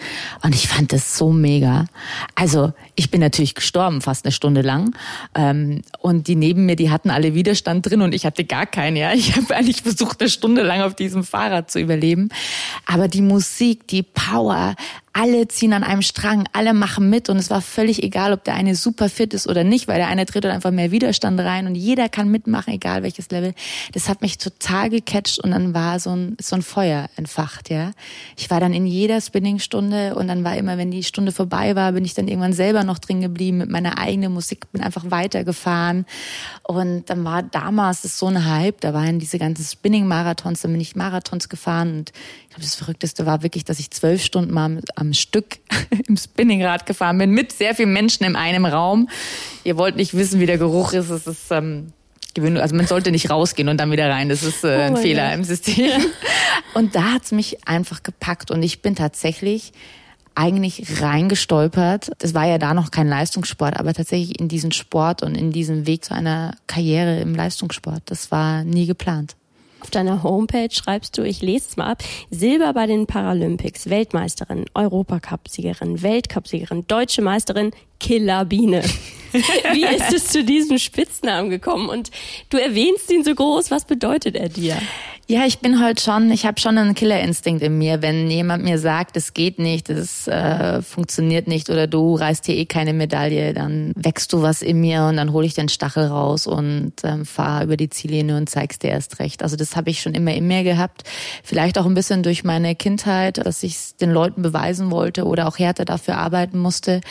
und 0.43 0.55
ich 0.55 0.67
fand 0.67 0.93
das 0.93 1.17
so 1.17 1.31
mega. 1.31 1.85
Also 2.35 2.73
ich 2.95 3.11
bin 3.11 3.21
natürlich 3.21 3.55
gestorben, 3.55 4.01
fast 4.01 4.25
eine 4.25 4.31
Stunde 4.31 4.61
lang. 4.61 4.95
Ähm, 5.33 5.81
und 5.99 6.27
die 6.27 6.35
neben 6.35 6.65
mir, 6.65 6.75
die 6.75 6.89
hatten 6.89 7.09
alle 7.09 7.33
Widerstand 7.33 7.89
drin 7.89 8.01
und 8.01 8.13
ich 8.13 8.25
hatte 8.25 8.43
gar 8.43 8.65
keinen. 8.65 8.95
Ja, 8.95 9.13
Ich 9.13 9.35
habe 9.35 9.55
eigentlich 9.55 9.81
versucht, 9.81 10.21
eine 10.21 10.29
Stunde 10.29 10.61
lang 10.61 10.81
auf 10.81 10.95
diesem 10.95 11.23
Fahrrad 11.23 11.71
zu 11.71 11.79
überleben. 11.79 12.29
Aber 12.85 13.07
die 13.07 13.21
Musik, 13.21 13.87
die 13.87 14.03
Power, 14.03 14.75
alle 15.13 15.47
ziehen 15.47 15.71
an 15.71 15.83
einem 15.83 16.01
Strang, 16.01 16.47
alle 16.51 16.73
machen 16.73 17.09
mit 17.09 17.29
und 17.29 17.37
es 17.37 17.49
war 17.49 17.61
völlig 17.61 18.03
egal, 18.03 18.14
egal, 18.15 18.31
ob 18.31 18.45
der 18.45 18.53
eine 18.53 18.75
super 18.75 19.09
fit 19.09 19.33
ist 19.33 19.45
oder 19.45 19.65
nicht, 19.65 19.89
weil 19.89 19.97
der 19.97 20.07
eine 20.07 20.25
tritt 20.25 20.45
einfach 20.45 20.71
mehr 20.71 20.91
Widerstand 20.91 21.37
rein 21.41 21.67
und 21.67 21.75
jeder 21.75 22.07
kann 22.07 22.29
mitmachen, 22.29 22.73
egal 22.73 23.03
welches 23.03 23.29
Level. 23.29 23.53
Das 23.91 24.07
hat 24.07 24.21
mich 24.21 24.37
total 24.37 24.89
gecatcht 24.89 25.39
und 25.39 25.51
dann 25.51 25.73
war 25.73 25.99
so 25.99 26.11
ein, 26.11 26.37
so 26.39 26.55
ein 26.55 26.61
Feuer 26.61 27.09
entfacht, 27.17 27.69
ja. 27.69 27.91
Ich 28.37 28.49
war 28.49 28.61
dann 28.61 28.73
in 28.73 28.87
jeder 28.87 29.19
Spinningstunde 29.19 30.15
und 30.15 30.29
dann 30.29 30.45
war 30.45 30.55
immer, 30.55 30.77
wenn 30.77 30.91
die 30.91 31.03
Stunde 31.03 31.33
vorbei 31.33 31.75
war, 31.75 31.91
bin 31.91 32.05
ich 32.05 32.13
dann 32.13 32.29
irgendwann 32.29 32.53
selber 32.53 32.85
noch 32.85 32.99
drin 32.99 33.19
geblieben 33.19 33.57
mit 33.57 33.69
meiner 33.69 33.97
eigenen 33.97 34.33
Musik, 34.33 34.71
bin 34.71 34.81
einfach 34.81 35.11
weitergefahren 35.11 36.05
und 36.63 37.09
dann 37.09 37.25
war 37.25 37.43
damals 37.43 38.03
das 38.03 38.17
so 38.17 38.27
ein 38.27 38.45
Hype, 38.45 38.79
da 38.79 38.93
waren 38.93 39.19
diese 39.19 39.39
ganzen 39.39 39.65
Spinning-Marathons, 39.65 40.61
dann 40.61 40.71
bin 40.71 40.79
ich 40.79 40.95
Marathons 40.95 41.49
gefahren 41.49 41.97
und 41.97 42.13
ich 42.43 42.49
glaube, 42.49 42.61
das 42.61 42.75
Verrückteste 42.75 43.25
war 43.25 43.43
wirklich, 43.43 43.65
dass 43.65 43.79
ich 43.79 43.91
zwölf 43.91 44.23
Stunden 44.23 44.53
mal 44.53 44.79
am 44.95 45.11
Stück 45.11 45.57
im 46.07 46.15
Spinningrad 46.15 46.85
gefahren 46.85 47.17
bin 47.17 47.31
mit 47.31 47.51
sehr 47.51 47.75
vielen 47.75 47.91
Menschen 47.91 48.04
Menschen 48.05 48.23
in 48.23 48.35
einem 48.35 48.65
Raum. 48.65 49.09
Ihr 49.63 49.77
wollt 49.77 49.95
nicht 49.95 50.15
wissen, 50.15 50.39
wie 50.39 50.45
der 50.45 50.59
Geruch 50.59 50.93
ist. 50.93 51.09
Es 51.09 51.25
ist 51.25 51.51
ähm, 51.51 51.91
also 52.37 52.75
man 52.75 52.85
sollte 52.85 53.11
nicht 53.11 53.29
rausgehen 53.29 53.69
und 53.69 53.77
dann 53.77 53.91
wieder 53.91 54.09
rein. 54.09 54.29
Das 54.29 54.43
ist 54.43 54.63
äh, 54.63 54.83
ein 54.83 54.93
oh 54.93 54.97
Fehler 54.97 55.29
Gott. 55.29 55.35
im 55.35 55.43
System. 55.45 56.01
Und 56.73 56.93
da 56.93 57.13
hat's 57.13 57.31
mich 57.31 57.65
einfach 57.65 58.03
gepackt 58.03 58.51
und 58.51 58.61
ich 58.61 58.81
bin 58.81 58.95
tatsächlich 58.95 59.71
eigentlich 60.35 61.01
reingestolpert. 61.01 62.11
Das 62.17 62.33
war 62.33 62.45
ja 62.45 62.57
da 62.57 62.73
noch 62.73 62.91
kein 62.91 63.07
Leistungssport, 63.07 63.79
aber 63.79 63.93
tatsächlich 63.93 64.37
in 64.37 64.49
diesen 64.49 64.73
Sport 64.73 65.23
und 65.23 65.35
in 65.35 65.53
diesen 65.53 65.87
Weg 65.87 66.03
zu 66.03 66.13
einer 66.13 66.57
Karriere 66.67 67.21
im 67.21 67.33
Leistungssport. 67.33 68.01
Das 68.07 68.29
war 68.31 68.65
nie 68.65 68.85
geplant. 68.85 69.37
Auf 69.85 69.91
deiner 69.91 70.23
Homepage 70.23 70.71
schreibst 70.71 71.15
du, 71.17 71.21
ich 71.21 71.43
lese 71.43 71.67
es 71.69 71.77
mal 71.77 71.91
ab, 71.91 72.03
Silber 72.31 72.73
bei 72.73 72.87
den 72.87 73.05
Paralympics, 73.05 73.87
Weltmeisterin, 73.87 74.65
Europacup-Siegerin, 74.73 76.01
Weltcup-Siegerin, 76.01 76.87
deutsche 76.87 77.21
Meisterin, 77.21 77.69
Killerbiene. 77.99 78.83
Wie 79.73 79.85
ist 79.85 80.13
es 80.13 80.27
zu 80.27 80.43
diesem 80.43 80.77
Spitznamen 80.77 81.49
gekommen? 81.49 81.89
Und 81.89 82.11
du 82.49 82.57
erwähnst 82.57 83.11
ihn 83.11 83.23
so 83.23 83.35
groß. 83.35 83.71
Was 83.71 83.85
bedeutet 83.85 84.35
er 84.35 84.49
dir? 84.49 84.77
Ja, 85.27 85.47
ich 85.47 85.57
bin 85.57 85.79
halt 85.79 86.01
schon, 86.01 86.29
ich 86.29 86.45
habe 86.45 86.59
schon 86.59 86.77
einen 86.77 86.93
Killerinstinkt 86.93 87.63
in 87.63 87.79
mir. 87.79 88.03
Wenn 88.03 88.29
jemand 88.29 88.63
mir 88.63 88.77
sagt, 88.77 89.17
es 89.17 89.33
geht 89.33 89.57
nicht, 89.57 89.89
es 89.89 90.27
äh, 90.27 90.83
funktioniert 90.83 91.47
nicht 91.47 91.71
oder 91.71 91.87
du 91.87 92.13
reißt 92.13 92.45
hier 92.45 92.55
eh 92.55 92.67
keine 92.67 92.93
Medaille, 92.93 93.55
dann 93.55 93.91
wächst 93.95 94.33
du 94.33 94.43
was 94.43 94.61
in 94.61 94.79
mir 94.81 95.05
und 95.05 95.17
dann 95.17 95.33
hole 95.33 95.47
ich 95.47 95.55
den 95.55 95.67
Stachel 95.67 96.05
raus 96.05 96.45
und 96.45 96.93
ähm, 97.03 97.25
fahre 97.25 97.63
über 97.63 97.75
die 97.75 97.89
Ziellinie 97.89 98.37
und 98.37 98.51
zeig's 98.51 98.77
dir 98.77 98.91
erst 98.91 99.17
recht. 99.17 99.41
Also 99.41 99.55
das 99.55 99.75
habe 99.75 99.89
ich 99.89 99.99
schon 99.99 100.13
immer 100.13 100.35
in 100.35 100.45
mir 100.45 100.63
gehabt. 100.63 101.01
Vielleicht 101.43 101.79
auch 101.79 101.87
ein 101.87 101.95
bisschen 101.95 102.21
durch 102.21 102.43
meine 102.43 102.75
Kindheit, 102.75 103.43
dass 103.43 103.63
ich 103.63 103.95
den 103.99 104.11
Leuten 104.11 104.43
beweisen 104.43 104.91
wollte 104.91 105.25
oder 105.25 105.47
auch 105.47 105.57
härter 105.57 105.85
dafür 105.85 106.19
arbeiten 106.19 106.59
musste. 106.59 107.01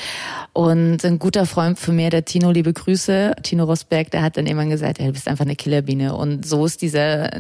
Und 0.53 0.74
ein 0.75 1.19
guter 1.19 1.47
Freund 1.47 1.79
von 1.79 1.97
mir, 1.97 2.11
der 2.11 2.25
Tino, 2.25 2.51
liebe 2.51 2.73
Grüße, 2.73 3.35
Tino 3.43 3.65
Rosberg, 3.65 4.11
der 4.11 4.23
hat 4.23 4.37
dann 4.37 4.47
immer 4.47 4.67
gesagt, 4.67 4.99
hey, 4.99 5.07
du 5.07 5.13
bist 5.13 5.29
einfach 5.29 5.45
eine 5.45 5.57
Killerbiene. 5.57 6.15
Und 6.15 6.47
so 6.47 6.67
ist 6.67 6.83
dieser 6.83 7.31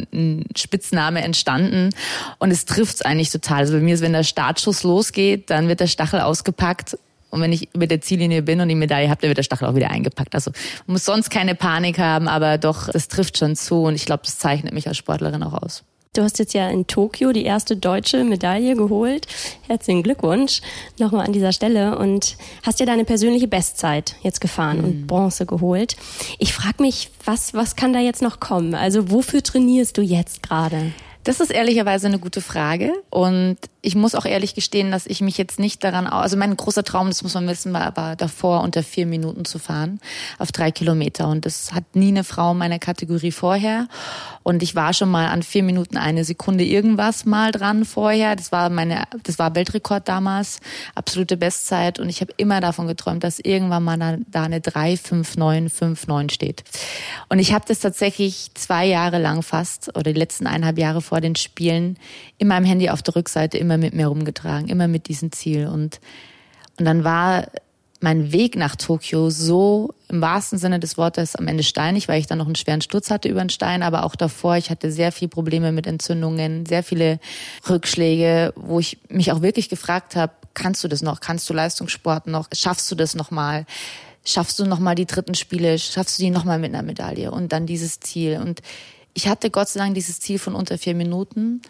Spitzname 0.56 1.22
entstanden 1.22 1.90
und 2.38 2.50
es 2.50 2.64
trifft's 2.64 3.02
eigentlich 3.02 3.30
total. 3.30 3.58
Also 3.58 3.74
bei 3.74 3.80
mir 3.80 3.94
ist, 3.94 4.00
wenn 4.00 4.12
der 4.12 4.24
Startschuss 4.24 4.82
losgeht, 4.82 5.50
dann 5.50 5.68
wird 5.68 5.80
der 5.80 5.86
Stachel 5.86 6.20
ausgepackt 6.20 6.96
und 7.34 7.40
wenn 7.40 7.52
ich 7.52 7.74
über 7.74 7.88
der 7.88 8.00
Ziellinie 8.00 8.42
bin 8.42 8.60
und 8.60 8.68
die 8.68 8.76
Medaille 8.76 9.10
habe, 9.10 9.20
dann 9.20 9.28
wird 9.28 9.38
der 9.38 9.42
Stachel 9.42 9.66
auch 9.66 9.74
wieder 9.74 9.90
eingepackt. 9.90 10.36
Also 10.36 10.52
muss 10.86 11.04
sonst 11.04 11.30
keine 11.30 11.56
Panik 11.56 11.98
haben, 11.98 12.28
aber 12.28 12.58
doch, 12.58 12.88
das 12.90 13.08
trifft 13.08 13.38
schon 13.38 13.56
zu 13.56 13.82
und 13.82 13.96
ich 13.96 14.06
glaube, 14.06 14.22
das 14.24 14.38
zeichnet 14.38 14.72
mich 14.72 14.86
als 14.86 14.96
Sportlerin 14.98 15.42
auch 15.42 15.54
aus. 15.54 15.82
Du 16.14 16.22
hast 16.22 16.38
jetzt 16.38 16.54
ja 16.54 16.70
in 16.70 16.86
Tokio 16.86 17.32
die 17.32 17.44
erste 17.44 17.76
deutsche 17.76 18.22
Medaille 18.22 18.76
geholt. 18.76 19.26
Herzlichen 19.66 20.04
Glückwunsch 20.04 20.60
nochmal 20.96 21.26
an 21.26 21.32
dieser 21.32 21.52
Stelle 21.52 21.98
und 21.98 22.36
hast 22.62 22.78
ja 22.78 22.86
deine 22.86 23.04
persönliche 23.04 23.48
Bestzeit 23.48 24.14
jetzt 24.22 24.40
gefahren 24.40 24.78
mhm. 24.78 24.84
und 24.84 25.06
Bronze 25.08 25.44
geholt. 25.44 25.96
Ich 26.38 26.54
frage 26.54 26.80
mich, 26.80 27.10
was, 27.24 27.52
was 27.52 27.74
kann 27.74 27.92
da 27.92 27.98
jetzt 27.98 28.22
noch 28.22 28.38
kommen? 28.38 28.76
Also 28.76 29.10
wofür 29.10 29.42
trainierst 29.42 29.98
du 29.98 30.02
jetzt 30.02 30.44
gerade? 30.44 30.92
Das 31.24 31.40
ist 31.40 31.50
ehrlicherweise 31.50 32.06
eine 32.06 32.18
gute 32.18 32.42
Frage. 32.42 32.92
Und 33.08 33.56
ich 33.80 33.96
muss 33.96 34.14
auch 34.14 34.26
ehrlich 34.26 34.54
gestehen, 34.54 34.90
dass 34.92 35.06
ich 35.06 35.22
mich 35.22 35.38
jetzt 35.38 35.58
nicht 35.58 35.82
daran, 35.82 36.06
also 36.06 36.36
mein 36.36 36.54
großer 36.54 36.84
Traum, 36.84 37.08
das 37.08 37.22
muss 37.22 37.32
man 37.32 37.48
wissen, 37.48 37.72
war 37.72 37.80
aber 37.80 38.14
davor 38.14 38.62
unter 38.62 38.82
vier 38.82 39.06
Minuten 39.06 39.46
zu 39.46 39.58
fahren 39.58 40.00
auf 40.38 40.52
drei 40.52 40.70
Kilometer. 40.70 41.28
Und 41.28 41.46
das 41.46 41.72
hat 41.72 41.96
nie 41.96 42.08
eine 42.08 42.24
Frau 42.24 42.52
meiner 42.52 42.78
Kategorie 42.78 43.32
vorher. 43.32 43.88
Und 44.44 44.62
ich 44.62 44.74
war 44.74 44.92
schon 44.92 45.10
mal 45.10 45.28
an 45.28 45.42
vier 45.42 45.62
Minuten 45.62 45.96
eine 45.96 46.22
Sekunde 46.22 46.64
irgendwas 46.64 47.24
mal 47.24 47.50
dran 47.50 47.84
vorher. 47.86 48.36
Das 48.36 48.52
war 48.52 48.68
meine, 48.68 49.04
das 49.22 49.38
war 49.38 49.54
Weltrekord 49.54 50.06
damals, 50.06 50.60
absolute 50.94 51.38
Bestzeit. 51.38 51.98
Und 51.98 52.10
ich 52.10 52.20
habe 52.20 52.32
immer 52.36 52.60
davon 52.60 52.86
geträumt, 52.86 53.24
dass 53.24 53.40
irgendwann 53.40 53.82
mal 53.82 54.20
da 54.30 54.42
eine 54.44 54.60
35959 54.60 56.32
steht. 56.32 56.62
Und 57.30 57.38
ich 57.38 57.54
habe 57.54 57.64
das 57.66 57.80
tatsächlich 57.80 58.50
zwei 58.54 58.84
Jahre 58.84 59.18
lang 59.18 59.42
fast 59.42 59.88
oder 59.96 60.12
die 60.12 60.18
letzten 60.18 60.46
eineinhalb 60.46 60.78
Jahre 60.78 61.00
vor 61.00 61.22
den 61.22 61.36
Spielen 61.36 61.98
in 62.36 62.46
meinem 62.46 62.66
Handy 62.66 62.90
auf 62.90 63.02
der 63.02 63.16
Rückseite 63.16 63.56
immer 63.56 63.78
mit 63.78 63.94
mir 63.94 64.08
rumgetragen, 64.08 64.68
immer 64.68 64.88
mit 64.88 65.08
diesem 65.08 65.32
Ziel. 65.32 65.68
Und, 65.68 66.00
und 66.78 66.84
dann 66.84 67.02
war 67.02 67.46
mein 68.00 68.32
Weg 68.32 68.56
nach 68.56 68.76
Tokio 68.76 69.30
so 69.30 69.94
im 70.08 70.20
wahrsten 70.20 70.58
Sinne 70.58 70.78
des 70.78 70.98
Wortes 70.98 71.36
am 71.36 71.48
Ende 71.48 71.62
steinig, 71.62 72.08
weil 72.08 72.20
ich 72.20 72.26
dann 72.26 72.38
noch 72.38 72.46
einen 72.46 72.54
schweren 72.54 72.82
Sturz 72.82 73.10
hatte 73.10 73.28
über 73.28 73.40
den 73.40 73.50
Stein, 73.50 73.82
aber 73.82 74.04
auch 74.04 74.14
davor, 74.16 74.56
ich 74.56 74.70
hatte 74.70 74.92
sehr 74.92 75.12
viele 75.12 75.28
Probleme 75.28 75.72
mit 75.72 75.86
Entzündungen, 75.86 76.66
sehr 76.66 76.82
viele 76.82 77.18
Rückschläge, 77.68 78.52
wo 78.56 78.78
ich 78.78 78.98
mich 79.08 79.32
auch 79.32 79.42
wirklich 79.42 79.68
gefragt 79.68 80.16
habe, 80.16 80.32
kannst 80.54 80.84
du 80.84 80.88
das 80.88 81.02
noch? 81.02 81.20
Kannst 81.20 81.48
du 81.50 81.54
Leistungssport 81.54 82.26
noch? 82.26 82.48
Schaffst 82.52 82.90
du 82.90 82.94
das 82.94 83.14
nochmal? 83.14 83.66
Schaffst 84.24 84.58
du 84.58 84.64
nochmal 84.64 84.94
die 84.94 85.06
dritten 85.06 85.34
Spiele? 85.34 85.78
Schaffst 85.78 86.18
du 86.18 86.22
die 86.22 86.30
nochmal 86.30 86.58
mit 86.58 86.72
einer 86.72 86.82
Medaille? 86.82 87.30
Und 87.30 87.52
dann 87.52 87.66
dieses 87.66 88.00
Ziel. 88.00 88.38
Und 88.40 88.62
ich 89.12 89.28
hatte 89.28 89.50
Gott 89.50 89.68
sei 89.68 89.80
Dank 89.80 89.94
dieses 89.94 90.20
Ziel 90.20 90.38
von 90.38 90.54
unter 90.54 90.78
vier 90.78 90.94
Minuten. 90.94 91.60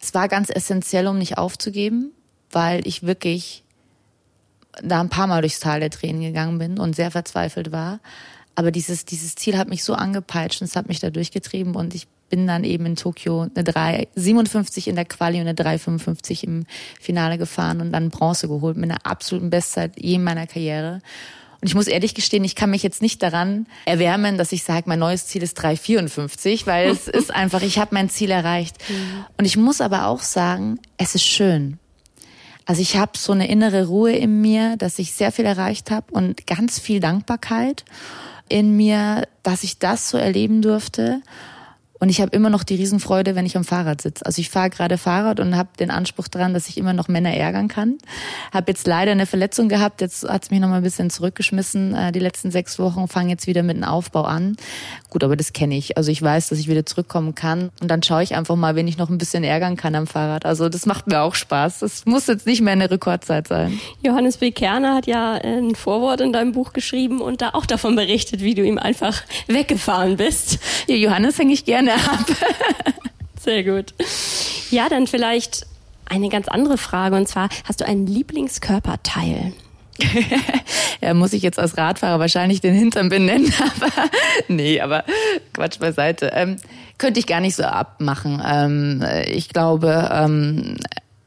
Es 0.00 0.14
war 0.14 0.28
ganz 0.28 0.50
essentiell, 0.50 1.08
um 1.08 1.18
nicht 1.18 1.38
aufzugeben, 1.38 2.12
weil 2.50 2.86
ich 2.86 3.02
wirklich 3.02 3.64
da 4.82 5.00
ein 5.00 5.08
paar 5.08 5.26
Mal 5.26 5.42
durchs 5.42 5.60
Tal 5.60 5.80
der 5.80 5.90
Tränen 5.90 6.22
gegangen 6.22 6.58
bin 6.58 6.78
und 6.78 6.96
sehr 6.96 7.10
verzweifelt 7.10 7.72
war. 7.72 8.00
Aber 8.54 8.70
dieses, 8.70 9.04
dieses 9.04 9.34
Ziel 9.34 9.58
hat 9.58 9.68
mich 9.68 9.84
so 9.84 9.94
angepeitscht 9.94 10.60
und 10.60 10.66
es 10.66 10.76
hat 10.76 10.88
mich 10.88 11.00
da 11.00 11.10
durchgetrieben 11.10 11.74
und 11.74 11.94
ich 11.94 12.06
bin 12.28 12.46
dann 12.46 12.64
eben 12.64 12.86
in 12.86 12.96
Tokio 12.96 13.42
eine 13.42 13.64
3,57 13.64 14.88
in 14.88 14.96
der 14.96 15.04
Quali 15.04 15.40
und 15.40 15.46
eine 15.46 15.54
3,55 15.56 16.44
im 16.44 16.66
Finale 17.00 17.38
gefahren 17.38 17.80
und 17.80 17.92
dann 17.92 18.10
Bronze 18.10 18.48
geholt 18.48 18.76
mit 18.76 18.90
einer 18.90 19.06
absoluten 19.06 19.50
Bestzeit 19.50 19.92
je 19.96 20.14
in 20.14 20.24
meiner 20.24 20.46
Karriere. 20.46 21.00
Und 21.60 21.68
ich 21.68 21.74
muss 21.74 21.86
ehrlich 21.86 22.14
gestehen, 22.14 22.44
ich 22.44 22.54
kann 22.54 22.70
mich 22.70 22.82
jetzt 22.82 23.00
nicht 23.00 23.22
daran 23.22 23.66
erwärmen, 23.86 24.36
dass 24.38 24.52
ich 24.52 24.62
sage, 24.62 24.84
mein 24.86 24.98
neues 24.98 25.26
Ziel 25.26 25.42
ist 25.42 25.58
3,54, 25.60 26.66
weil 26.66 26.90
es 26.90 27.08
ist 27.08 27.32
einfach, 27.32 27.62
ich 27.62 27.78
habe 27.78 27.94
mein 27.94 28.10
Ziel 28.10 28.30
erreicht. 28.30 28.76
Und 29.38 29.44
ich 29.44 29.56
muss 29.56 29.80
aber 29.80 30.06
auch 30.06 30.20
sagen, 30.20 30.78
es 30.98 31.14
ist 31.14 31.24
schön. 31.24 31.78
Also 32.66 32.82
ich 32.82 32.96
habe 32.96 33.12
so 33.16 33.32
eine 33.32 33.48
innere 33.48 33.86
Ruhe 33.86 34.12
in 34.12 34.40
mir, 34.40 34.76
dass 34.76 34.98
ich 34.98 35.12
sehr 35.12 35.30
viel 35.30 35.44
erreicht 35.44 35.92
habe 35.92 36.12
und 36.12 36.46
ganz 36.46 36.80
viel 36.80 36.98
Dankbarkeit 36.98 37.84
in 38.48 38.76
mir, 38.76 39.26
dass 39.44 39.62
ich 39.62 39.78
das 39.78 40.10
so 40.10 40.18
erleben 40.18 40.62
durfte. 40.62 41.22
Und 41.98 42.08
ich 42.08 42.20
habe 42.20 42.30
immer 42.32 42.50
noch 42.50 42.62
die 42.62 42.74
Riesenfreude, 42.74 43.34
wenn 43.34 43.46
ich 43.46 43.56
am 43.56 43.64
Fahrrad 43.64 44.02
sitze. 44.02 44.24
Also 44.26 44.40
ich 44.40 44.50
fahre 44.50 44.70
gerade 44.70 44.98
Fahrrad 44.98 45.40
und 45.40 45.56
habe 45.56 45.70
den 45.78 45.90
Anspruch 45.90 46.28
dran, 46.28 46.52
dass 46.52 46.68
ich 46.68 46.76
immer 46.76 46.92
noch 46.92 47.08
Männer 47.08 47.34
ärgern 47.34 47.68
kann. 47.68 47.98
Habe 48.52 48.70
jetzt 48.72 48.86
leider 48.86 49.12
eine 49.12 49.26
Verletzung 49.26 49.68
gehabt, 49.68 50.00
jetzt 50.00 50.28
hat's 50.28 50.50
mich 50.50 50.60
noch 50.60 50.68
mal 50.68 50.78
ein 50.78 50.82
bisschen 50.82 51.10
zurückgeschmissen. 51.10 51.94
Äh, 51.94 52.12
die 52.12 52.18
letzten 52.18 52.50
sechs 52.50 52.78
Wochen 52.78 53.08
fange 53.08 53.30
jetzt 53.30 53.46
wieder 53.46 53.62
mit 53.62 53.76
dem 53.76 53.84
Aufbau 53.84 54.22
an. 54.22 54.56
Gut, 55.10 55.24
aber 55.24 55.36
das 55.36 55.52
kenne 55.52 55.76
ich. 55.76 55.96
Also 55.96 56.10
ich 56.10 56.20
weiß, 56.20 56.48
dass 56.48 56.58
ich 56.58 56.68
wieder 56.68 56.84
zurückkommen 56.84 57.34
kann. 57.34 57.70
Und 57.80 57.90
dann 57.90 58.02
schaue 58.02 58.22
ich 58.22 58.34
einfach 58.34 58.56
mal, 58.56 58.76
wen 58.76 58.88
ich 58.88 58.98
noch 58.98 59.08
ein 59.08 59.18
bisschen 59.18 59.44
ärgern 59.44 59.76
kann 59.76 59.94
am 59.94 60.06
Fahrrad. 60.06 60.44
Also 60.44 60.68
das 60.68 60.86
macht 60.86 61.06
mir 61.06 61.22
auch 61.22 61.34
Spaß. 61.34 61.78
Das 61.80 62.04
muss 62.04 62.26
jetzt 62.26 62.46
nicht 62.46 62.60
mehr 62.60 62.72
eine 62.72 62.90
Rekordzeit 62.90 63.48
sein. 63.48 63.80
Johannes 64.02 64.36
B. 64.36 64.50
Kerner 64.50 64.94
hat 64.94 65.06
ja 65.06 65.32
ein 65.34 65.74
Vorwort 65.74 66.20
in 66.20 66.32
deinem 66.32 66.52
Buch 66.52 66.72
geschrieben 66.72 67.20
und 67.20 67.40
da 67.40 67.50
auch 67.54 67.66
davon 67.66 67.96
berichtet, 67.96 68.42
wie 68.42 68.54
du 68.54 68.62
ihm 68.62 68.78
einfach 68.78 69.22
weggefahren 69.46 70.16
bist. 70.16 70.58
Ja, 70.86 70.96
Johannes 70.96 71.38
hänge 71.38 71.54
ich 71.54 71.64
gerne 71.64 71.85
gerne 71.86 71.94
ab. 71.94 72.26
Sehr 73.40 73.64
gut. 73.64 73.94
Ja, 74.70 74.88
dann 74.88 75.06
vielleicht 75.06 75.66
eine 76.06 76.28
ganz 76.28 76.48
andere 76.48 76.78
Frage 76.78 77.16
und 77.16 77.28
zwar, 77.28 77.48
hast 77.64 77.80
du 77.80 77.86
einen 77.86 78.06
Lieblingskörperteil? 78.06 79.52
ja, 81.00 81.14
muss 81.14 81.32
ich 81.32 81.42
jetzt 81.42 81.58
als 81.58 81.76
Radfahrer 81.76 82.20
wahrscheinlich 82.20 82.60
den 82.60 82.74
Hintern 82.74 83.08
benennen, 83.08 83.52
aber 83.60 83.92
nee, 84.48 84.80
aber 84.80 85.04
Quatsch 85.54 85.78
beiseite. 85.78 86.32
Ähm, 86.34 86.56
könnte 86.98 87.20
ich 87.20 87.26
gar 87.26 87.40
nicht 87.40 87.56
so 87.56 87.62
abmachen. 87.64 88.42
Ähm, 88.46 89.04
ich 89.26 89.48
glaube, 89.48 90.10
ähm, 90.12 90.76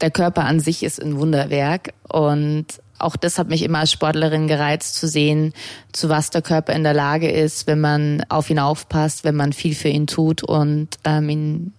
der 0.01 0.12
Körper 0.12 0.46
an 0.46 0.60
sich 0.60 0.84
ist 0.84 1.01
ein 1.01 1.18
Wunderwerk 1.18 1.94
und 2.08 2.68
auch 3.00 3.15
das 3.15 3.39
hat 3.39 3.50
mich 3.50 3.63
immer 3.63 3.79
als 3.79 3.91
Sportlerin 3.91 4.48
gereizt 4.48 4.96
zu 4.96 5.08
sehen, 5.08 5.53
zu 5.91 6.10
was 6.10 6.29
der 6.29 6.41
Körper 6.41 6.74
in 6.74 6.84
der 6.84 6.94
Lage 6.94 7.29
ist, 7.29 7.68
wenn 7.68 7.79
man 7.79 8.24
auf 8.29 8.50
ihn 8.50 8.60
aufpasst, 8.60 9.24
wenn 9.24 9.36
man 9.36 9.53
viel 9.53 9.75
für 9.75 9.89
ihn 9.89 10.08
tut 10.08 10.44
und 10.44 10.89
ähm, 11.06 11.29
ihn 11.29 11.74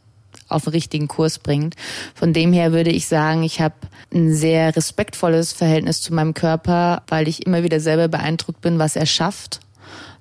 auf 0.49 0.65
den 0.65 0.73
richtigen 0.73 1.09
Kurs 1.09 1.39
bringt. 1.39 1.77
Von 2.15 2.33
dem 2.33 2.53
her 2.53 2.73
würde 2.73 2.91
ich 2.91 3.07
sagen, 3.07 3.43
ich 3.43 3.61
habe 3.61 3.75
ein 4.13 4.35
sehr 4.35 4.75
respektvolles 4.75 5.53
Verhältnis 5.53 6.03
zu 6.03 6.13
meinem 6.13 6.35
Körper, 6.35 7.03
weil 7.09 7.29
ich 7.29 7.47
immer 7.47 7.63
wieder 7.63 7.81
selber 7.81 8.09
beeindruckt 8.09 8.61
bin, 8.61 8.79
was 8.79 8.97
er 8.97 9.07
schafft. 9.07 9.61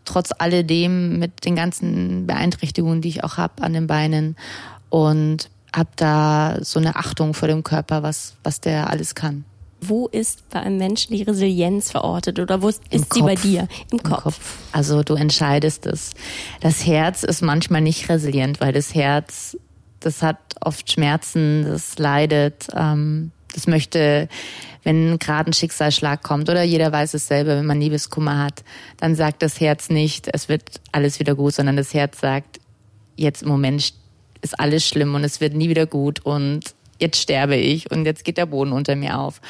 Trotz 0.05 0.31
alledem 0.37 1.19
mit 1.19 1.45
den 1.45 1.55
ganzen 1.55 2.27
Beeinträchtigungen, 2.27 3.01
die 3.01 3.09
ich 3.09 3.23
auch 3.23 3.37
habe 3.37 3.61
an 3.63 3.73
den 3.73 3.87
Beinen 3.87 4.35
und 4.89 5.49
habe 5.75 5.89
da 5.95 6.57
so 6.61 6.79
eine 6.79 6.95
Achtung 6.95 7.33
vor 7.33 7.47
dem 7.47 7.63
Körper, 7.63 8.01
was, 8.01 8.35
was 8.43 8.61
der 8.61 8.89
alles 8.89 9.13
kann. 9.15 9.45
Wo 9.81 10.07
ist 10.07 10.47
bei 10.49 10.59
einem 10.59 10.77
Menschen 10.77 11.15
die 11.15 11.23
Resilienz 11.23 11.91
verortet 11.91 12.39
oder 12.39 12.61
wo 12.61 12.67
ist 12.67 12.81
Im 12.89 12.99
sie 12.99 13.07
Kopf. 13.07 13.21
bei 13.21 13.35
dir? 13.35 13.67
Im, 13.91 13.99
Im 13.99 14.03
Kopf. 14.03 14.23
Kopf. 14.23 14.57
Also 14.71 15.03
du 15.03 15.15
entscheidest 15.15 15.85
es. 15.85 16.11
Das 16.59 16.85
Herz 16.85 17.23
ist 17.23 17.41
manchmal 17.41 17.81
nicht 17.81 18.09
resilient, 18.09 18.59
weil 18.59 18.73
das 18.73 18.93
Herz, 18.93 19.57
das 19.99 20.21
hat 20.21 20.37
oft 20.61 20.91
Schmerzen, 20.91 21.63
das 21.63 21.97
leidet, 21.97 22.67
ähm, 22.75 23.31
das 23.53 23.67
möchte, 23.67 24.27
wenn 24.83 25.17
gerade 25.17 25.49
ein 25.49 25.53
Schicksalsschlag 25.53 26.23
kommt 26.23 26.49
oder 26.49 26.63
jeder 26.63 26.91
weiß 26.91 27.13
es 27.13 27.27
selber, 27.27 27.57
wenn 27.57 27.65
man 27.65 27.81
Liebeskummer 27.81 28.37
hat, 28.37 28.63
dann 28.97 29.15
sagt 29.15 29.41
das 29.41 29.59
Herz 29.59 29.89
nicht, 29.89 30.29
es 30.31 30.49
wird 30.49 30.81
alles 30.91 31.19
wieder 31.19 31.35
gut, 31.35 31.53
sondern 31.53 31.77
das 31.77 31.93
Herz 31.93 32.19
sagt, 32.19 32.59
jetzt 33.15 33.43
im 33.43 33.49
Moment 33.49 33.93
ist 34.41 34.59
alles 34.59 34.87
schlimm 34.87 35.15
und 35.15 35.23
es 35.23 35.41
wird 35.41 35.53
nie 35.53 35.69
wieder 35.69 35.85
gut 35.85 36.25
und 36.25 36.73
jetzt 36.99 37.17
sterbe 37.17 37.55
ich 37.55 37.91
und 37.91 38.05
jetzt 38.05 38.23
geht 38.23 38.37
der 38.37 38.45
Boden 38.45 38.71
unter 38.71 38.95
mir 38.95 39.19
auf. 39.19 39.41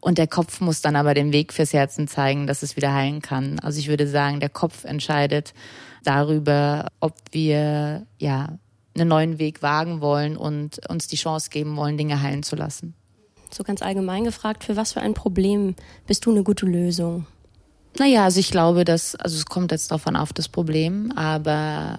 Und 0.00 0.18
der 0.18 0.26
Kopf 0.26 0.60
muss 0.60 0.82
dann 0.82 0.96
aber 0.96 1.14
den 1.14 1.32
Weg 1.32 1.52
fürs 1.52 1.72
Herzen 1.72 2.08
zeigen, 2.08 2.46
dass 2.46 2.62
es 2.62 2.76
wieder 2.76 2.92
heilen 2.92 3.22
kann. 3.22 3.60
Also 3.60 3.78
ich 3.78 3.88
würde 3.88 4.08
sagen, 4.08 4.40
der 4.40 4.48
Kopf 4.48 4.84
entscheidet 4.84 5.54
darüber, 6.02 6.88
ob 6.98 7.14
wir 7.30 8.04
ja 8.18 8.58
einen 8.94 9.08
neuen 9.08 9.38
Weg 9.38 9.62
wagen 9.62 10.00
wollen 10.00 10.36
und 10.36 10.80
uns 10.88 11.06
die 11.06 11.16
Chance 11.16 11.50
geben 11.50 11.76
wollen, 11.76 11.96
Dinge 11.96 12.20
heilen 12.20 12.42
zu 12.42 12.56
lassen. 12.56 12.94
So 13.50 13.62
ganz 13.62 13.80
allgemein 13.82 14.24
gefragt, 14.24 14.64
für 14.64 14.76
was 14.76 14.92
für 14.92 15.00
ein 15.00 15.14
Problem 15.14 15.76
bist 16.06 16.26
du 16.26 16.30
eine 16.30 16.42
gute 16.42 16.66
Lösung? 16.66 17.26
Naja, 17.98 18.24
also 18.24 18.40
ich 18.40 18.50
glaube, 18.50 18.84
dass, 18.84 19.14
also 19.14 19.36
es 19.36 19.46
kommt 19.46 19.70
jetzt 19.70 19.90
davon 19.90 20.16
auf 20.16 20.32
das 20.32 20.48
Problem, 20.48 21.12
aber 21.14 21.98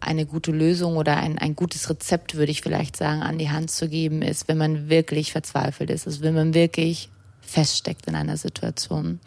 eine 0.00 0.26
gute 0.26 0.52
Lösung 0.52 0.96
oder 0.96 1.16
ein, 1.16 1.38
ein 1.38 1.56
gutes 1.56 1.88
Rezept, 1.90 2.36
würde 2.36 2.52
ich 2.52 2.62
vielleicht 2.62 2.96
sagen, 2.96 3.22
an 3.22 3.38
die 3.38 3.50
Hand 3.50 3.70
zu 3.70 3.88
geben, 3.88 4.22
ist, 4.22 4.48
wenn 4.48 4.58
man 4.58 4.88
wirklich 4.88 5.32
verzweifelt 5.32 5.90
ist, 5.90 6.06
also 6.06 6.22
wenn 6.22 6.34
man 6.34 6.54
wirklich 6.54 7.10
feststeckt 7.40 8.06
in 8.06 8.14
einer 8.14 8.36
Situation, 8.36 9.20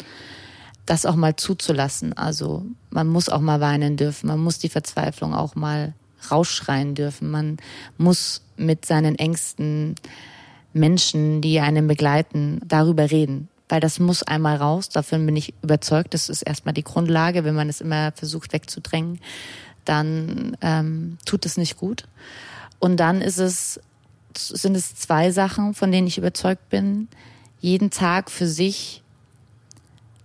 das 0.85 1.05
auch 1.05 1.15
mal 1.15 1.35
zuzulassen. 1.35 2.13
Also 2.13 2.65
man 2.89 3.07
muss 3.07 3.29
auch 3.29 3.41
mal 3.41 3.61
weinen 3.61 3.97
dürfen, 3.97 4.27
man 4.27 4.39
muss 4.39 4.59
die 4.59 4.69
Verzweiflung 4.69 5.33
auch 5.33 5.55
mal 5.55 5.93
rausschreien 6.31 6.95
dürfen, 6.95 7.29
man 7.29 7.57
muss 7.97 8.41
mit 8.57 8.85
seinen 8.85 9.15
engsten 9.15 9.95
Menschen, 10.73 11.41
die 11.41 11.59
einen 11.59 11.87
begleiten, 11.87 12.61
darüber 12.65 13.09
reden 13.09 13.49
weil 13.69 13.79
das 13.79 13.99
muss 13.99 14.23
einmal 14.23 14.57
raus. 14.57 14.89
Davon 14.89 15.25
bin 15.25 15.35
ich 15.35 15.53
überzeugt. 15.61 16.15
Das 16.15 16.27
ist 16.27 16.41
erstmal 16.41 16.73
die 16.73 16.83
Grundlage. 16.83 17.43
Wenn 17.45 17.53
man 17.53 17.69
es 17.69 17.81
immer 17.81 18.11
versucht 18.13 18.51
wegzudrängen, 18.51 19.19
dann 19.89 20.55
ähm, 20.61 21.17
tut 21.25 21.45
es 21.45 21.57
nicht 21.57 21.77
gut. 21.77 22.03
Und 22.77 22.97
dann 22.97 23.21
ist 23.21 23.39
es, 23.39 23.79
sind 24.37 24.75
es 24.75 24.95
zwei 24.95 25.31
Sachen, 25.31 25.73
von 25.73 25.91
denen 25.91 26.07
ich 26.07 26.17
überzeugt 26.17 26.69
bin, 26.69 27.07
jeden 27.59 27.89
Tag 27.89 28.29
für 28.29 28.47
sich 28.47 29.01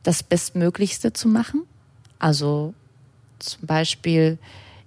das 0.03 0.23
Bestmöglichste 0.23 1.15
zu 1.15 1.29
machen. 1.29 1.63
Also 2.19 2.75
zum 3.39 3.67
Beispiel 3.67 4.39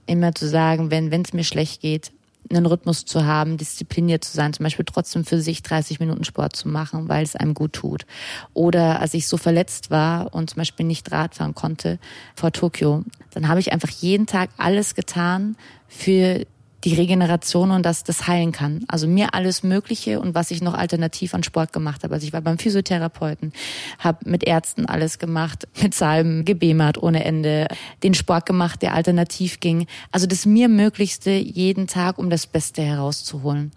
immer 0.05 0.33
zu 0.35 0.47
sagen, 0.47 0.91
wenn 0.91 1.11
es 1.11 1.33
mir 1.33 1.43
schlecht 1.43 1.81
geht, 1.81 2.11
einen 2.49 2.65
Rhythmus 2.65 3.05
zu 3.05 3.25
haben, 3.25 3.57
diszipliniert 3.57 4.23
zu 4.23 4.33
sein, 4.35 4.53
zum 4.53 4.63
Beispiel 4.63 4.85
trotzdem 4.85 5.25
für 5.25 5.41
sich 5.41 5.63
30 5.63 5.99
Minuten 5.99 6.23
Sport 6.23 6.55
zu 6.55 6.67
machen, 6.67 7.09
weil 7.09 7.23
es 7.23 7.35
einem 7.35 7.53
gut 7.53 7.73
tut. 7.73 8.05
Oder 8.53 8.99
als 8.99 9.13
ich 9.13 9.27
so 9.27 9.37
verletzt 9.37 9.91
war 9.91 10.33
und 10.33 10.49
zum 10.49 10.57
Beispiel 10.57 10.85
nicht 10.85 11.11
Radfahren 11.11 11.55
konnte 11.55 11.99
vor 12.35 12.51
Tokio, 12.51 13.03
dann 13.31 13.47
habe 13.47 13.59
ich 13.59 13.71
einfach 13.71 13.89
jeden 13.89 14.25
Tag 14.25 14.49
alles 14.57 14.95
getan 14.95 15.55
für 15.87 16.45
die 16.87 16.95
Regeneration 16.95 17.71
und 17.71 17.85
dass 17.85 18.05
das 18.05 18.27
heilen 18.27 18.53
kann. 18.53 18.85
Also 18.87 19.07
mir 19.07 19.33
alles 19.33 19.61
Mögliche 19.61 20.21
und 20.21 20.35
was 20.35 20.51
ich 20.51 20.61
noch 20.61 20.73
alternativ 20.73 21.33
an 21.33 21.43
Sport 21.43 21.73
gemacht 21.73 22.03
habe. 22.03 22.13
Also 22.13 22.25
ich 22.25 22.31
war 22.31 22.39
beim 22.39 22.57
Physiotherapeuten, 22.57 23.51
habe 23.99 24.19
mit 24.29 24.45
Ärzten 24.45 24.85
alles 24.85 25.19
gemacht, 25.19 25.67
mit 25.81 25.93
Salben 25.93 26.45
gebemert 26.45 26.97
ohne 27.03 27.25
Ende, 27.25 27.67
den 28.03 28.13
Sport 28.13 28.45
gemacht, 28.45 28.81
der 28.81 28.93
alternativ 28.93 29.59
ging. 29.59 29.85
Also 30.13 30.27
das 30.27 30.45
mir 30.45 30.69
Möglichste 30.69 31.31
jeden 31.31 31.87
Tag, 31.87 32.17
um 32.17 32.29
das 32.29 32.47
Beste 32.47 32.83
herauszuholen. 32.83 33.71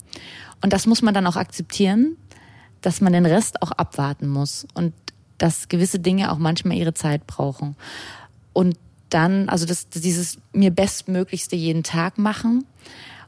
Und 0.62 0.72
das 0.72 0.86
muss 0.86 1.02
man 1.02 1.12
dann 1.12 1.26
auch 1.26 1.36
akzeptieren, 1.36 2.16
dass 2.80 3.00
man 3.00 3.12
den 3.12 3.26
Rest 3.26 3.60
auch 3.60 3.72
abwarten 3.72 4.28
muss 4.28 4.68
und 4.74 4.92
dass 5.36 5.68
gewisse 5.68 5.98
Dinge 5.98 6.30
auch 6.30 6.38
manchmal 6.38 6.76
ihre 6.76 6.94
Zeit 6.94 7.26
brauchen. 7.26 7.74
Und 8.52 8.76
dann, 9.10 9.48
also 9.48 9.66
das, 9.66 9.88
dieses 9.88 10.38
mir 10.52 10.70
Bestmöglichste 10.70 11.56
jeden 11.56 11.82
Tag 11.82 12.18
machen, 12.18 12.64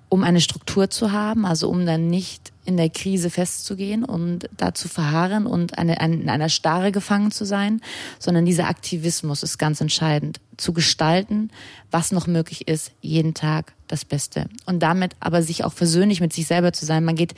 um 0.08 0.24
eine 0.24 0.42
Struktur 0.42 0.90
zu 0.90 1.10
haben, 1.10 1.46
also 1.46 1.70
um 1.70 1.86
dann 1.86 2.08
nicht 2.08 2.52
in 2.64 2.76
der 2.76 2.90
Krise 2.90 3.30
festzugehen 3.30 4.04
und 4.04 4.48
da 4.56 4.74
zu 4.74 4.88
verharren 4.88 5.46
und 5.46 5.78
eine, 5.78 6.00
eine, 6.00 6.16
in 6.16 6.28
einer 6.28 6.50
Starre 6.50 6.92
gefangen 6.92 7.30
zu 7.30 7.44
sein, 7.46 7.80
sondern 8.18 8.44
dieser 8.44 8.68
Aktivismus 8.68 9.42
ist 9.42 9.58
ganz 9.58 9.80
entscheidend, 9.80 10.38
zu 10.58 10.74
gestalten, 10.74 11.50
was 11.90 12.12
noch 12.12 12.26
möglich 12.26 12.68
ist, 12.68 12.92
jeden 13.00 13.32
Tag 13.32 13.72
das 13.88 14.04
Beste. 14.04 14.48
Und 14.66 14.80
damit 14.82 15.16
aber 15.18 15.42
sich 15.42 15.64
auch 15.64 15.72
versöhnlich 15.72 16.20
mit 16.20 16.32
sich 16.32 16.46
selber 16.46 16.72
zu 16.74 16.84
sein. 16.84 17.04
Man 17.04 17.16
geht 17.16 17.34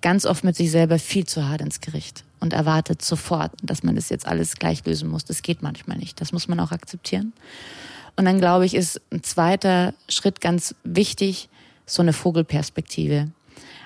ganz 0.00 0.24
oft 0.24 0.44
mit 0.44 0.56
sich 0.56 0.70
selber 0.70 0.98
viel 0.98 1.26
zu 1.26 1.46
hart 1.46 1.60
ins 1.60 1.82
Gericht 1.82 2.24
und 2.44 2.52
erwartet 2.52 3.00
sofort, 3.00 3.52
dass 3.62 3.82
man 3.82 3.96
das 3.96 4.10
jetzt 4.10 4.26
alles 4.26 4.56
gleich 4.56 4.84
lösen 4.84 5.08
muss. 5.08 5.24
Das 5.24 5.40
geht 5.40 5.62
manchmal 5.62 5.96
nicht. 5.96 6.20
Das 6.20 6.30
muss 6.30 6.46
man 6.46 6.60
auch 6.60 6.72
akzeptieren. 6.72 7.32
Und 8.16 8.26
dann 8.26 8.38
glaube 8.38 8.66
ich, 8.66 8.74
ist 8.74 9.00
ein 9.10 9.22
zweiter 9.22 9.94
Schritt 10.10 10.42
ganz 10.42 10.74
wichtig, 10.84 11.48
so 11.86 12.02
eine 12.02 12.12
Vogelperspektive. 12.12 13.30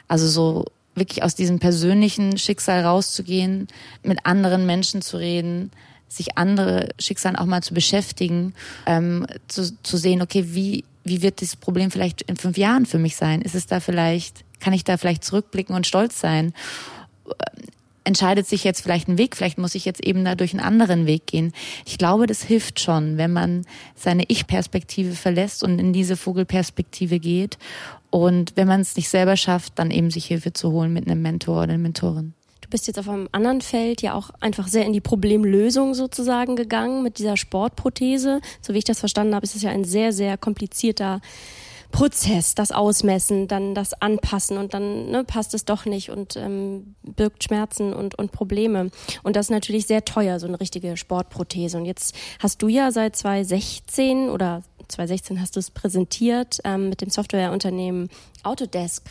Also 0.09 0.27
so 0.27 0.65
wirklich 0.97 1.23
aus 1.23 1.37
diesem 1.37 1.61
persönlichen 1.61 2.37
Schicksal 2.37 2.83
rauszugehen, 2.83 3.69
mit 4.03 4.27
anderen 4.27 4.67
Menschen 4.67 5.03
zu 5.03 5.19
reden, 5.19 5.71
sich 6.09 6.37
andere 6.37 6.89
Schicksalen 6.99 7.37
auch 7.37 7.47
mal 7.47 7.63
zu 7.63 7.75
beschäftigen, 7.75 8.55
ähm, 8.87 9.25
zu, 9.47 9.73
zu 9.85 9.97
sehen, 9.97 10.21
okay, 10.21 10.47
wie, 10.49 10.85
wie 11.05 11.23
wird 11.23 11.41
dieses 11.41 11.55
Problem 11.55 11.93
vielleicht 11.93 12.23
in 12.23 12.37
fünf 12.37 12.59
Jahren 12.59 12.87
für 12.87 12.99
mich 12.99 13.15
sein? 13.15 13.41
Ist 13.41 13.55
es 13.55 13.67
da 13.67 13.79
vielleicht, 13.79 14.43
kann 14.59 14.73
ich 14.73 14.83
da 14.83 14.97
vielleicht 14.97 15.23
zurückblicken 15.23 15.77
und 15.77 15.87
stolz 15.87 16.19
sein? 16.19 16.53
Entscheidet 18.09 18.47
sich 18.47 18.65
jetzt 18.65 18.81
vielleicht 18.81 19.07
ein 19.07 19.19
Weg, 19.19 19.37
vielleicht 19.37 19.59
muss 19.59 19.75
ich 19.75 19.85
jetzt 19.85 20.03
eben 20.03 20.25
da 20.25 20.35
durch 20.35 20.53
einen 20.53 20.65
anderen 20.65 21.07
Weg 21.07 21.27
gehen. 21.27 21.53
Ich 21.85 21.99
glaube, 21.99 22.27
das 22.27 22.43
hilft 22.43 22.81
schon, 22.81 23.19
wenn 23.19 23.33
man 23.33 23.67
seine 23.95 24.25
Ich-Perspektive 24.29 25.13
verlässt 25.13 25.63
und 25.63 25.79
in 25.79 25.93
diese 25.93 26.17
Vogelperspektive 26.17 27.21
geht. 27.21 27.59
Und 28.11 28.53
wenn 28.57 28.67
man 28.67 28.81
es 28.81 28.97
nicht 28.97 29.11
selber 29.11 29.37
schafft, 29.37 29.79
dann 29.79 29.91
eben 29.91 30.11
sich 30.11 30.25
Hilfe 30.25 30.55
zu 30.55 30.73
holen 30.73 30.93
mit 30.93 31.07
einem 31.07 31.21
Mentor 31.21 31.57
oder 31.57 31.75
einer 31.75 31.79
Mentorin. 31.79 32.33
Du 32.63 32.71
bist 32.71 32.87
jetzt 32.87 32.99
auf 32.99 33.09
einem 33.09 33.29
anderen 33.33 33.61
Feld 33.61 34.01
ja 34.01 34.15
auch 34.15 34.31
einfach 34.41 34.69
sehr 34.69 34.87
in 34.87 34.95
die 34.95 35.01
Problemlösung 35.01 35.93
sozusagen 35.93 36.57
gegangen 36.57 37.03
mit 37.03 37.19
dieser 37.19 37.37
Sportprothese. 37.37 38.41
So 38.63 38.73
wie 38.73 38.79
ich 38.79 38.85
das 38.85 39.01
verstanden 39.01 39.35
habe, 39.35 39.45
ist 39.45 39.55
es 39.55 39.63
ja 39.63 39.71
ein 39.71 39.85
sehr, 39.85 40.15
sehr 40.15 40.39
komplizierter 40.39 41.21
Prozess, 41.91 42.55
das 42.55 42.71
Ausmessen, 42.71 43.49
dann 43.49 43.75
das 43.75 43.95
Anpassen 43.95 44.59
und 44.59 44.75
dann 44.75 45.11
ne, 45.11 45.25
passt 45.25 45.55
es 45.55 45.65
doch 45.65 45.85
nicht 45.87 46.11
und 46.11 46.37
ähm, 46.37 46.95
birgt 47.03 47.45
Schmerzen 47.45 47.93
und, 47.93 48.15
und 48.17 48.31
Probleme. 48.31 48.91
Und 49.23 49.37
das 49.37 49.47
ist 49.47 49.51
natürlich 49.51 49.87
sehr 49.87 50.05
teuer, 50.05 50.39
so 50.39 50.47
eine 50.47 50.61
richtige 50.61 50.97
Sportprothese. 50.97 51.79
Und 51.79 51.87
jetzt 51.87 52.15
hast 52.41 52.63
du 52.63 52.69
ja 52.69 52.93
seit 52.93 53.17
2016 53.17 54.29
oder 54.29 54.63
2016 54.89 55.41
hast 55.41 55.57
du 55.57 55.61
es 55.61 55.71
präsentiert 55.71 56.59
ähm, 56.65 56.89
mit 56.91 57.01
dem 57.01 57.11
Softwareunternehmen 57.11 58.11
Autodesk 58.43 59.11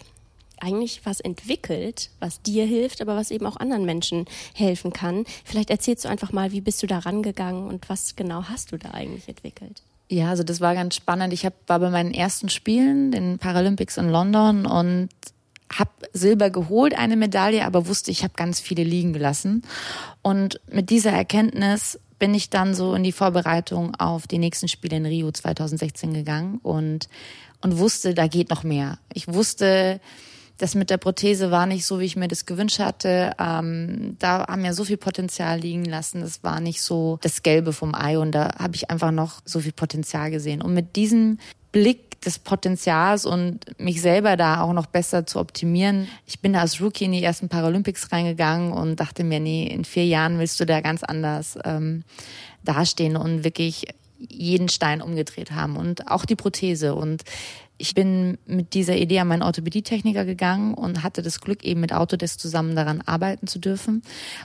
eigentlich 0.59 1.05
was 1.05 1.19
entwickelt, 1.19 2.09
was 2.19 2.41
dir 2.41 2.65
hilft, 2.65 3.01
aber 3.01 3.15
was 3.15 3.31
eben 3.31 3.45
auch 3.45 3.57
anderen 3.57 3.85
Menschen 3.85 4.25
helfen 4.53 4.91
kann. 4.91 5.25
Vielleicht 5.45 5.69
erzählst 5.69 6.05
du 6.05 6.09
einfach 6.09 6.31
mal, 6.31 6.51
wie 6.51 6.61
bist 6.61 6.81
du 6.81 6.87
da 6.87 6.99
rangegangen 6.99 7.67
und 7.67 7.89
was 7.89 8.15
genau 8.15 8.43
hast 8.43 8.71
du 8.71 8.77
da 8.77 8.91
eigentlich 8.91 9.27
entwickelt? 9.27 9.83
Ja, 10.09 10.29
also 10.29 10.43
das 10.43 10.61
war 10.61 10.73
ganz 10.73 10.95
spannend. 10.95 11.33
Ich 11.33 11.45
hab, 11.45 11.53
war 11.67 11.79
bei 11.79 11.89
meinen 11.89 12.13
ersten 12.13 12.49
Spielen, 12.49 13.11
den 13.11 13.39
Paralympics 13.39 13.97
in 13.97 14.09
London 14.09 14.65
und 14.65 15.09
habe 15.73 15.91
Silber 16.13 16.49
geholt, 16.49 16.97
eine 16.97 17.17
Medaille, 17.17 17.65
aber 17.65 17.87
wusste, 17.87 18.11
ich 18.11 18.23
habe 18.23 18.33
ganz 18.35 18.59
viele 18.59 18.83
liegen 18.83 19.11
gelassen. 19.11 19.63
Und 20.21 20.61
mit 20.71 20.89
dieser 20.89 21.11
Erkenntnis 21.11 21.99
bin 22.19 22.33
ich 22.33 22.49
dann 22.49 22.73
so 22.73 22.93
in 22.93 23.03
die 23.03 23.11
Vorbereitung 23.11 23.95
auf 23.95 24.27
die 24.27 24.39
nächsten 24.39 24.67
Spiele 24.67 24.97
in 24.97 25.05
Rio 25.05 25.31
2016 25.31 26.13
gegangen 26.13 26.59
und, 26.63 27.09
und 27.61 27.77
wusste, 27.77 28.13
da 28.13 28.27
geht 28.27 28.49
noch 28.49 28.63
mehr. 28.63 28.99
Ich 29.13 29.27
wusste, 29.27 29.99
das 30.57 30.75
mit 30.75 30.89
der 30.89 30.97
Prothese 30.97 31.51
war 31.51 31.65
nicht 31.65 31.85
so, 31.85 31.99
wie 31.99 32.05
ich 32.05 32.15
mir 32.15 32.27
das 32.27 32.45
gewünscht 32.45 32.79
hatte. 32.79 33.33
Ähm, 33.39 34.15
da 34.19 34.47
haben 34.47 34.63
wir 34.63 34.73
so 34.73 34.83
viel 34.83 34.97
Potenzial 34.97 35.59
liegen 35.59 35.85
lassen. 35.85 36.21
Das 36.21 36.43
war 36.43 36.59
nicht 36.59 36.81
so 36.81 37.19
das 37.21 37.43
Gelbe 37.43 37.73
vom 37.73 37.93
Ei 37.93 38.17
und 38.17 38.31
da 38.31 38.55
habe 38.57 38.75
ich 38.75 38.89
einfach 38.89 39.11
noch 39.11 39.41
so 39.45 39.59
viel 39.59 39.71
Potenzial 39.71 40.31
gesehen. 40.31 40.61
Und 40.61 40.73
mit 40.73 40.95
diesem 40.95 41.37
Blick 41.71 42.07
des 42.21 42.39
Potenzials 42.39 43.25
und 43.25 43.79
mich 43.79 44.01
selber 44.01 44.35
da 44.35 44.61
auch 44.61 44.73
noch 44.73 44.87
besser 44.87 45.25
zu 45.27 45.39
optimieren. 45.39 46.07
Ich 46.25 46.39
bin 46.39 46.55
als 46.55 46.81
Rookie 46.81 47.05
in 47.05 47.11
die 47.11 47.23
ersten 47.23 47.49
Paralympics 47.49 48.11
reingegangen 48.11 48.71
und 48.71 48.99
dachte 48.99 49.23
mir, 49.23 49.39
nee, 49.39 49.67
in 49.67 49.85
vier 49.85 50.05
Jahren 50.05 50.39
willst 50.39 50.59
du 50.59 50.65
da 50.65 50.81
ganz 50.81 51.03
anders 51.03 51.59
ähm, 51.63 52.03
dastehen 52.63 53.15
und 53.15 53.43
wirklich 53.43 53.85
jeden 54.17 54.67
Stein 54.67 55.01
umgedreht 55.01 55.51
haben 55.51 55.77
und 55.77 56.07
auch 56.07 56.25
die 56.25 56.35
Prothese. 56.35 56.95
Und 56.95 57.23
ich 57.77 57.93
bin 57.93 58.37
mit 58.45 58.73
dieser 58.73 58.95
Idee 58.95 59.19
an 59.19 59.27
meinen 59.27 59.43
Orthopädietechniker 59.43 60.25
gegangen 60.25 60.73
und 60.73 61.03
hatte 61.03 61.21
das 61.21 61.41
Glück, 61.41 61.63
eben 61.63 61.79
mit 61.79 61.93
Autodesk 61.93 62.39
zusammen 62.39 62.75
daran 62.75 63.01
arbeiten 63.05 63.47
zu 63.47 63.59
dürfen. 63.59 64.01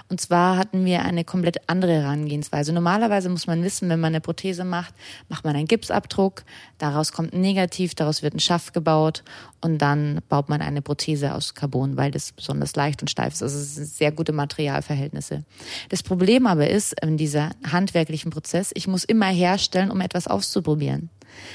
Und 0.08 0.20
zwar 0.20 0.56
hatten 0.58 0.84
wir 0.84 1.02
eine 1.02 1.24
komplett 1.24 1.68
andere 1.68 1.92
Herangehensweise. 1.92 2.72
Normalerweise 2.72 3.30
muss 3.30 3.46
man 3.46 3.62
wissen, 3.62 3.88
wenn 3.88 4.00
man 4.00 4.12
eine 4.12 4.20
Prothese 4.20 4.64
macht, 4.64 4.94
macht 5.28 5.44
man 5.44 5.56
einen 5.56 5.66
Gipsabdruck, 5.66 6.44
daraus 6.78 7.12
kommt 7.12 7.32
ein 7.32 7.40
Negativ, 7.40 7.94
daraus 7.94 8.22
wird 8.22 8.34
ein 8.34 8.40
Schaft 8.40 8.74
gebaut 8.74 9.24
und 9.62 9.78
dann 9.78 10.20
baut 10.28 10.48
man 10.48 10.60
eine 10.60 10.82
Prothese 10.82 11.34
aus 11.34 11.54
Carbon, 11.54 11.96
weil 11.96 12.10
das 12.10 12.32
besonders 12.32 12.76
leicht 12.76 13.00
und 13.00 13.08
steif 13.08 13.32
ist. 13.32 13.42
Also 13.42 13.58
es 13.58 13.76
sind 13.76 13.86
sehr 13.86 14.12
gute 14.12 14.32
Materialverhältnisse. 14.32 15.44
Das 15.88 16.02
Problem 16.02 16.46
aber 16.46 16.68
ist 16.68 17.00
in 17.00 17.16
dieser 17.16 17.50
handwerklichen 17.70 18.30
Prozess, 18.30 18.72
ich 18.74 18.88
muss 18.88 19.04
immer 19.04 19.26
herstellen, 19.26 19.90
um 19.90 20.00
etwas 20.00 20.26
auszuprobieren. 20.26 21.08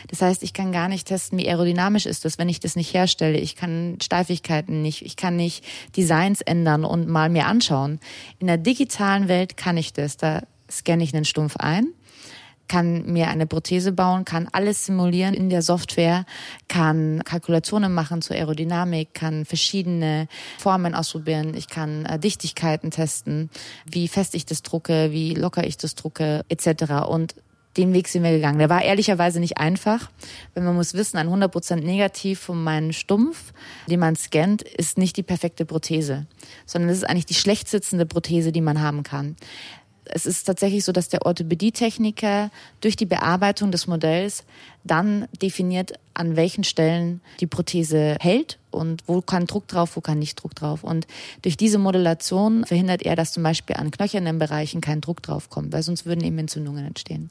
Das 0.07 0.21
heißt, 0.21 0.43
ich 0.43 0.53
kann 0.53 0.71
gar 0.71 0.87
nicht 0.87 1.07
testen, 1.07 1.37
wie 1.37 1.47
aerodynamisch 1.47 2.05
ist 2.05 2.25
das, 2.25 2.37
wenn 2.37 2.49
ich 2.49 2.59
das 2.59 2.75
nicht 2.75 2.93
herstelle. 2.93 3.37
Ich 3.37 3.55
kann 3.55 3.97
Steifigkeiten 4.01 4.81
nicht, 4.81 5.05
ich 5.05 5.15
kann 5.15 5.35
nicht 5.35 5.63
Designs 5.95 6.41
ändern 6.41 6.85
und 6.85 7.07
mal 7.07 7.29
mir 7.29 7.47
anschauen. 7.47 7.99
In 8.39 8.47
der 8.47 8.57
digitalen 8.57 9.27
Welt 9.27 9.57
kann 9.57 9.77
ich 9.77 9.93
das. 9.93 10.17
Da 10.17 10.43
scanne 10.69 11.03
ich 11.03 11.13
einen 11.13 11.25
Stumpf 11.25 11.57
ein. 11.57 11.93
kann 12.67 13.05
mir 13.05 13.29
eine 13.29 13.47
Prothese 13.47 13.93
bauen, 13.93 14.25
kann 14.25 14.49
alles 14.51 14.85
simulieren 14.85 15.33
in 15.33 15.49
der 15.49 15.61
Software, 15.61 16.25
kann 16.67 17.21
Kalkulationen 17.23 17.93
machen 17.93 18.21
zur 18.21 18.35
Aerodynamik, 18.35 19.13
kann 19.13 19.45
verschiedene 19.45 20.27
Formen 20.57 20.93
ausprobieren, 20.93 21.53
ich 21.55 21.69
kann 21.69 22.05
äh, 22.05 22.19
Dichtigkeiten 22.19 22.91
testen, 22.91 23.49
wie 23.85 24.09
fest 24.09 24.35
ich 24.35 24.45
das 24.45 24.63
drucke, 24.63 25.11
wie 25.11 25.33
locker 25.33 25.65
ich 25.65 25.77
das 25.77 25.95
drucke, 25.95 26.43
etc. 26.49 27.07
Und 27.07 27.35
den 27.77 27.93
Weg 27.93 28.07
sind 28.07 28.23
wir 28.23 28.31
gegangen. 28.31 28.59
Der 28.59 28.69
war 28.69 28.81
ehrlicherweise 28.81 29.39
nicht 29.39 29.57
einfach, 29.57 30.09
weil 30.53 30.63
man 30.63 30.75
muss 30.75 30.93
wissen, 30.93 31.17
ein 31.17 31.29
100% 31.29 31.75
negativ 31.77 32.39
von 32.39 32.63
meinem 32.63 32.91
Stumpf, 32.91 33.53
den 33.87 33.99
man 33.99 34.15
scannt, 34.15 34.61
ist 34.61 34.97
nicht 34.97 35.17
die 35.17 35.23
perfekte 35.23 35.65
Prothese, 35.65 36.25
sondern 36.65 36.89
es 36.89 36.97
ist 36.97 37.03
eigentlich 37.03 37.25
die 37.25 37.33
schlecht 37.33 37.67
sitzende 37.67 38.05
Prothese, 38.05 38.51
die 38.51 38.61
man 38.61 38.81
haben 38.81 39.03
kann 39.03 39.35
es 40.09 40.25
ist 40.25 40.43
tatsächlich 40.43 40.83
so, 40.83 40.91
dass 40.91 41.09
der 41.09 41.25
Orthopädietechniker 41.25 42.51
durch 42.81 42.95
die 42.95 43.05
Bearbeitung 43.05 43.71
des 43.71 43.87
Modells 43.87 44.43
dann 44.83 45.27
definiert, 45.41 45.93
an 46.13 46.35
welchen 46.35 46.63
Stellen 46.63 47.21
die 47.39 47.47
Prothese 47.47 48.17
hält 48.19 48.57
und 48.71 49.03
wo 49.07 49.21
kann 49.21 49.45
Druck 49.45 49.67
drauf, 49.67 49.95
wo 49.95 50.01
kann 50.01 50.19
nicht 50.19 50.41
Druck 50.41 50.55
drauf. 50.55 50.83
Und 50.83 51.07
durch 51.41 51.57
diese 51.57 51.77
Modulation 51.77 52.65
verhindert 52.65 53.03
er, 53.03 53.15
dass 53.15 53.33
zum 53.33 53.43
Beispiel 53.43 53.75
an 53.75 53.91
knöchernen 53.91 54.39
Bereichen 54.39 54.81
kein 54.81 55.01
Druck 55.01 55.21
drauf 55.21 55.49
kommt, 55.49 55.73
weil 55.73 55.83
sonst 55.83 56.05
würden 56.05 56.23
eben 56.23 56.37
Entzündungen 56.37 56.85
entstehen. 56.85 57.29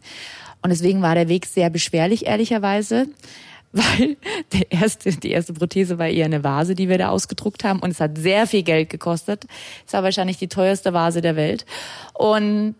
Und 0.63 0.71
deswegen 0.71 1.03
war 1.03 1.15
der 1.15 1.29
Weg 1.29 1.47
sehr 1.47 1.71
beschwerlich, 1.71 2.27
ehrlicherweise 2.27 3.09
weil 3.77 4.17
der 4.53 4.73
erste, 4.73 5.11
die 5.11 5.31
erste 5.31 5.53
Prothese 5.53 5.99
war 5.99 6.09
eher 6.09 6.27
eine 6.27 6.45
Vase, 6.45 6.75
die 6.75 6.89
wir 6.89 6.99
da 6.99 7.09
ausgedruckt 7.09 7.65
haben 7.65 7.81
und 7.81 7.91
es 7.91 8.01
hat 8.01 8.19
sehr 8.19 8.47
viel 8.47 8.63
Geld 8.63 8.91
gekostet. 8.91 9.47
Es 9.87 9.93
war 9.93 10.03
wahrscheinlich 10.03 10.39
die 10.39 10.49
teuerste 10.49 10.93
Vase 10.93 11.21
der 11.21 11.37
Welt. 11.37 11.67
Und 12.15 12.75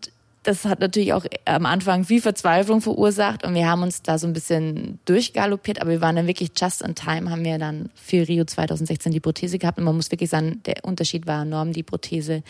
das 0.47 0.63
hat 0.63 0.79
natürlich 0.79 1.11
auch 1.11 1.25
am 1.43 1.65
Anfang 1.65 2.05
viel 2.05 2.21
Verzweiflung 2.21 2.79
verursacht 2.79 3.43
und 3.43 3.53
wir 3.53 3.69
haben 3.69 3.83
uns 3.83 4.01
da 4.01 4.17
so 4.17 4.27
ein 4.27 4.31
bisschen 4.31 4.97
durchgaloppiert, 5.03 5.81
aber 5.81 5.91
wir 5.91 5.99
waren 5.99 6.15
dann 6.15 6.25
wirklich 6.25 6.51
just 6.57 6.81
in 6.81 6.95
time, 6.95 7.29
haben 7.29 7.43
wir 7.43 7.57
dann 7.57 7.89
für 7.95 8.25
Rio 8.25 8.45
2016 8.45 9.11
die 9.11 9.19
Prothese 9.19 9.59
gehabt 9.59 9.77
und 9.77 9.83
man 9.83 9.97
muss 9.97 10.09
wirklich 10.09 10.29
sagen, 10.29 10.61
der 10.65 10.85
Unterschied 10.85 11.27
war 11.27 11.41
enorm. 11.41 11.73
Die 11.73 11.83
Prothese 11.83 12.43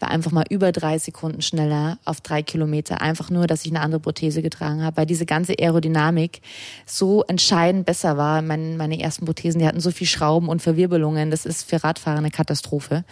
war 0.00 0.10
einfach 0.10 0.32
mal 0.32 0.42
über 0.50 0.72
drei 0.72 0.98
Sekunden 0.98 1.42
schneller 1.42 1.98
auf 2.04 2.20
drei 2.20 2.42
Kilometer, 2.42 3.00
einfach 3.00 3.30
nur, 3.30 3.46
dass 3.46 3.64
ich 3.64 3.70
eine 3.70 3.82
andere 3.82 4.00
Prothese 4.00 4.42
getragen 4.42 4.82
habe, 4.82 4.96
weil 4.96 5.06
diese 5.06 5.24
ganze 5.24 5.54
Aerodynamik 5.56 6.40
so 6.86 7.22
entscheidend 7.22 7.86
besser 7.86 8.16
war. 8.16 8.42
Meine, 8.42 8.76
meine 8.76 9.00
ersten 9.00 9.26
Prothesen, 9.26 9.60
die 9.60 9.66
hatten 9.68 9.78
so 9.78 9.92
viel 9.92 10.08
Schrauben 10.08 10.48
und 10.48 10.60
Verwirbelungen, 10.60 11.30
das 11.30 11.46
ist 11.46 11.70
für 11.70 11.84
Radfahrer 11.84 12.18
eine 12.18 12.32
Katastrophe. 12.32 13.04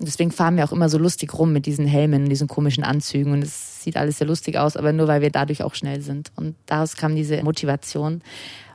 Deswegen 0.00 0.30
fahren 0.30 0.56
wir 0.56 0.64
auch 0.64 0.72
immer 0.72 0.88
so 0.88 0.98
lustig 0.98 1.32
rum 1.38 1.52
mit 1.52 1.64
diesen 1.64 1.86
Helmen, 1.86 2.28
diesen 2.28 2.48
komischen 2.48 2.84
Anzügen 2.84 3.32
und 3.32 3.42
es 3.42 3.82
sieht 3.82 3.96
alles 3.96 4.18
sehr 4.18 4.26
lustig 4.26 4.58
aus, 4.58 4.76
aber 4.76 4.92
nur 4.92 5.08
weil 5.08 5.22
wir 5.22 5.30
dadurch 5.30 5.62
auch 5.62 5.74
schnell 5.74 6.02
sind. 6.02 6.32
Und 6.36 6.54
daraus 6.66 6.96
kam 6.96 7.16
diese 7.16 7.42
Motivation. 7.42 8.22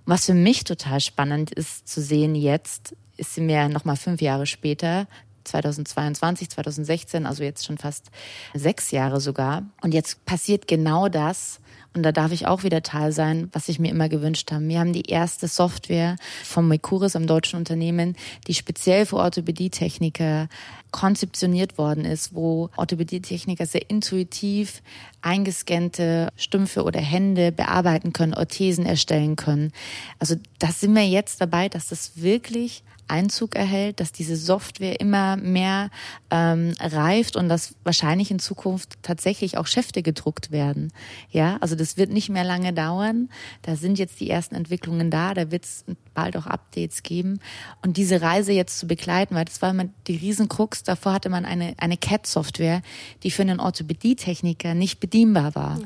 was 0.05 0.25
für 0.25 0.33
mich 0.33 0.63
total 0.63 0.99
spannend 0.99 1.51
ist 1.51 1.87
zu 1.87 2.01
sehen 2.01 2.33
jetzt, 2.33 2.95
ist 3.17 3.35
sie 3.35 3.41
mir 3.41 3.69
nochmal 3.69 3.97
fünf 3.97 4.19
Jahre 4.19 4.47
später, 4.47 5.07
2022, 5.43 6.49
2016, 6.49 7.25
also 7.25 7.43
jetzt 7.43 7.65
schon 7.65 7.77
fast 7.77 8.09
sechs 8.53 8.91
Jahre 8.91 9.19
sogar. 9.19 9.63
Und 9.81 9.93
jetzt 9.93 10.25
passiert 10.25 10.67
genau 10.67 11.07
das, 11.07 11.59
und 11.93 12.03
da 12.03 12.13
darf 12.13 12.31
ich 12.31 12.47
auch 12.47 12.63
wieder 12.63 12.83
Teil 12.83 13.11
sein, 13.11 13.49
was 13.51 13.67
ich 13.67 13.77
mir 13.77 13.91
immer 13.91 14.07
gewünscht 14.07 14.51
habe. 14.51 14.65
Wir 14.67 14.79
haben 14.79 14.93
die 14.93 15.09
erste 15.09 15.49
Software 15.49 16.15
vom 16.43 16.69
Mekuris, 16.69 17.17
am 17.17 17.27
deutschen 17.27 17.59
Unternehmen, 17.59 18.15
die 18.47 18.53
speziell 18.53 19.05
für 19.05 19.17
Orthopädietechniker 19.17 20.47
konzeptioniert 20.91 21.77
worden 21.77 22.05
ist, 22.05 22.35
wo 22.35 22.69
Orthopädietechniker 22.75 23.65
sehr 23.65 23.89
intuitiv 23.89 24.81
eingescannte 25.21 26.29
Stümpfe 26.35 26.83
oder 26.83 26.99
Hände 26.99 27.51
bearbeiten 27.51 28.13
können, 28.13 28.33
Orthesen 28.33 28.85
erstellen 28.85 29.35
können. 29.35 29.71
Also 30.19 30.35
das 30.59 30.81
sind 30.81 30.93
wir 30.93 31.07
jetzt 31.07 31.41
dabei, 31.41 31.69
dass 31.69 31.87
das 31.87 32.21
wirklich 32.21 32.83
Einzug 33.11 33.55
erhält, 33.55 33.99
dass 33.99 34.11
diese 34.13 34.37
Software 34.37 34.99
immer 34.99 35.35
mehr 35.35 35.89
ähm, 36.31 36.73
reift 36.79 37.35
und 37.35 37.49
dass 37.49 37.75
wahrscheinlich 37.83 38.31
in 38.31 38.39
Zukunft 38.39 38.97
tatsächlich 39.01 39.57
auch 39.57 39.67
Schäfte 39.67 40.01
gedruckt 40.01 40.51
werden. 40.51 40.93
Ja, 41.29 41.57
also 41.59 41.75
das 41.75 41.97
wird 41.97 42.09
nicht 42.09 42.29
mehr 42.29 42.45
lange 42.45 42.71
dauern. 42.71 43.29
Da 43.63 43.75
sind 43.75 43.99
jetzt 43.99 44.21
die 44.21 44.29
ersten 44.29 44.55
Entwicklungen 44.55 45.11
da, 45.11 45.33
da 45.33 45.51
wird 45.51 45.65
es 45.65 45.83
bald 46.13 46.35
auch 46.37 46.45
Updates 46.45 47.03
geben. 47.03 47.39
Und 47.81 47.97
diese 47.97 48.21
Reise 48.21 48.51
jetzt 48.51 48.79
zu 48.79 48.87
begleiten, 48.87 49.35
weil 49.35 49.45
das 49.45 49.61
war 49.61 49.71
immer 49.71 49.85
die 50.07 50.15
Riesenkrux, 50.15 50.83
davor 50.83 51.13
hatte 51.13 51.29
man 51.29 51.45
eine, 51.45 51.73
eine 51.77 51.97
CAT-Software, 51.97 52.81
die 53.23 53.31
für 53.31 53.41
einen 53.43 53.59
Orthopädietechniker 53.59 54.73
nicht 54.73 54.99
bedienbar 54.99 55.55
war. 55.55 55.79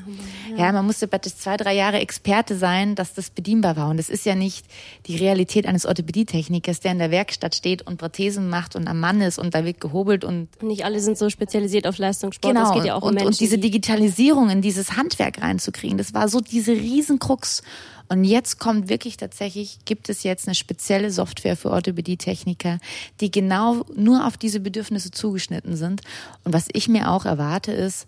Ja. 0.51 0.65
ja, 0.65 0.71
man 0.71 0.85
musste 0.85 1.07
praktisch 1.07 1.35
zwei, 1.35 1.57
drei 1.57 1.75
Jahre 1.75 1.99
Experte 1.99 2.57
sein, 2.57 2.95
dass 2.95 3.13
das 3.13 3.29
bedienbar 3.29 3.75
war. 3.75 3.89
Und 3.89 3.97
das 3.97 4.09
ist 4.09 4.25
ja 4.25 4.35
nicht 4.35 4.65
die 5.05 5.17
Realität 5.17 5.67
eines 5.67 5.85
Orthopädietechnikers, 5.85 6.79
der 6.79 6.91
in 6.91 6.99
der 6.99 7.11
Werkstatt 7.11 7.55
steht 7.55 7.83
und 7.83 7.97
Prothesen 7.97 8.49
macht 8.49 8.75
und 8.75 8.87
am 8.87 8.99
Mann 8.99 9.21
ist 9.21 9.37
und 9.37 9.53
da 9.53 9.63
wird 9.65 9.79
gehobelt 9.79 10.23
und. 10.23 10.61
Nicht 10.63 10.85
alle 10.85 10.99
sind 10.99 11.17
so 11.17 11.29
spezialisiert 11.29 11.87
auf 11.87 11.97
Leistungssport. 11.97 12.53
Genau. 12.53 12.67
Das 12.67 12.75
geht 12.75 12.85
ja 12.85 12.95
auch 12.95 13.03
um 13.03 13.09
und, 13.09 13.15
Menschen, 13.15 13.27
und 13.27 13.39
diese 13.39 13.57
Digitalisierung 13.57 14.49
in 14.49 14.61
dieses 14.61 14.97
Handwerk 14.97 15.41
reinzukriegen, 15.41 15.97
das 15.97 16.13
war 16.13 16.27
so 16.29 16.41
diese 16.41 16.71
Riesenkrux. 16.71 17.61
Und 18.07 18.23
jetzt 18.23 18.59
kommt 18.59 18.89
wirklich 18.89 19.17
tatsächlich, 19.17 19.79
gibt 19.85 20.09
es 20.09 20.23
jetzt 20.23 20.47
eine 20.47 20.55
spezielle 20.55 21.11
Software 21.11 21.57
für 21.57 21.71
Orthopädie-Techniker, 21.71 22.79
die 23.21 23.31
genau 23.31 23.85
nur 23.95 24.27
auf 24.27 24.37
diese 24.37 24.59
Bedürfnisse 24.59 25.11
zugeschnitten 25.11 25.75
sind. 25.75 26.01
Und 26.43 26.53
was 26.53 26.67
ich 26.73 26.87
mir 26.87 27.09
auch 27.09 27.25
erwarte 27.25 27.71
ist, 27.71 28.07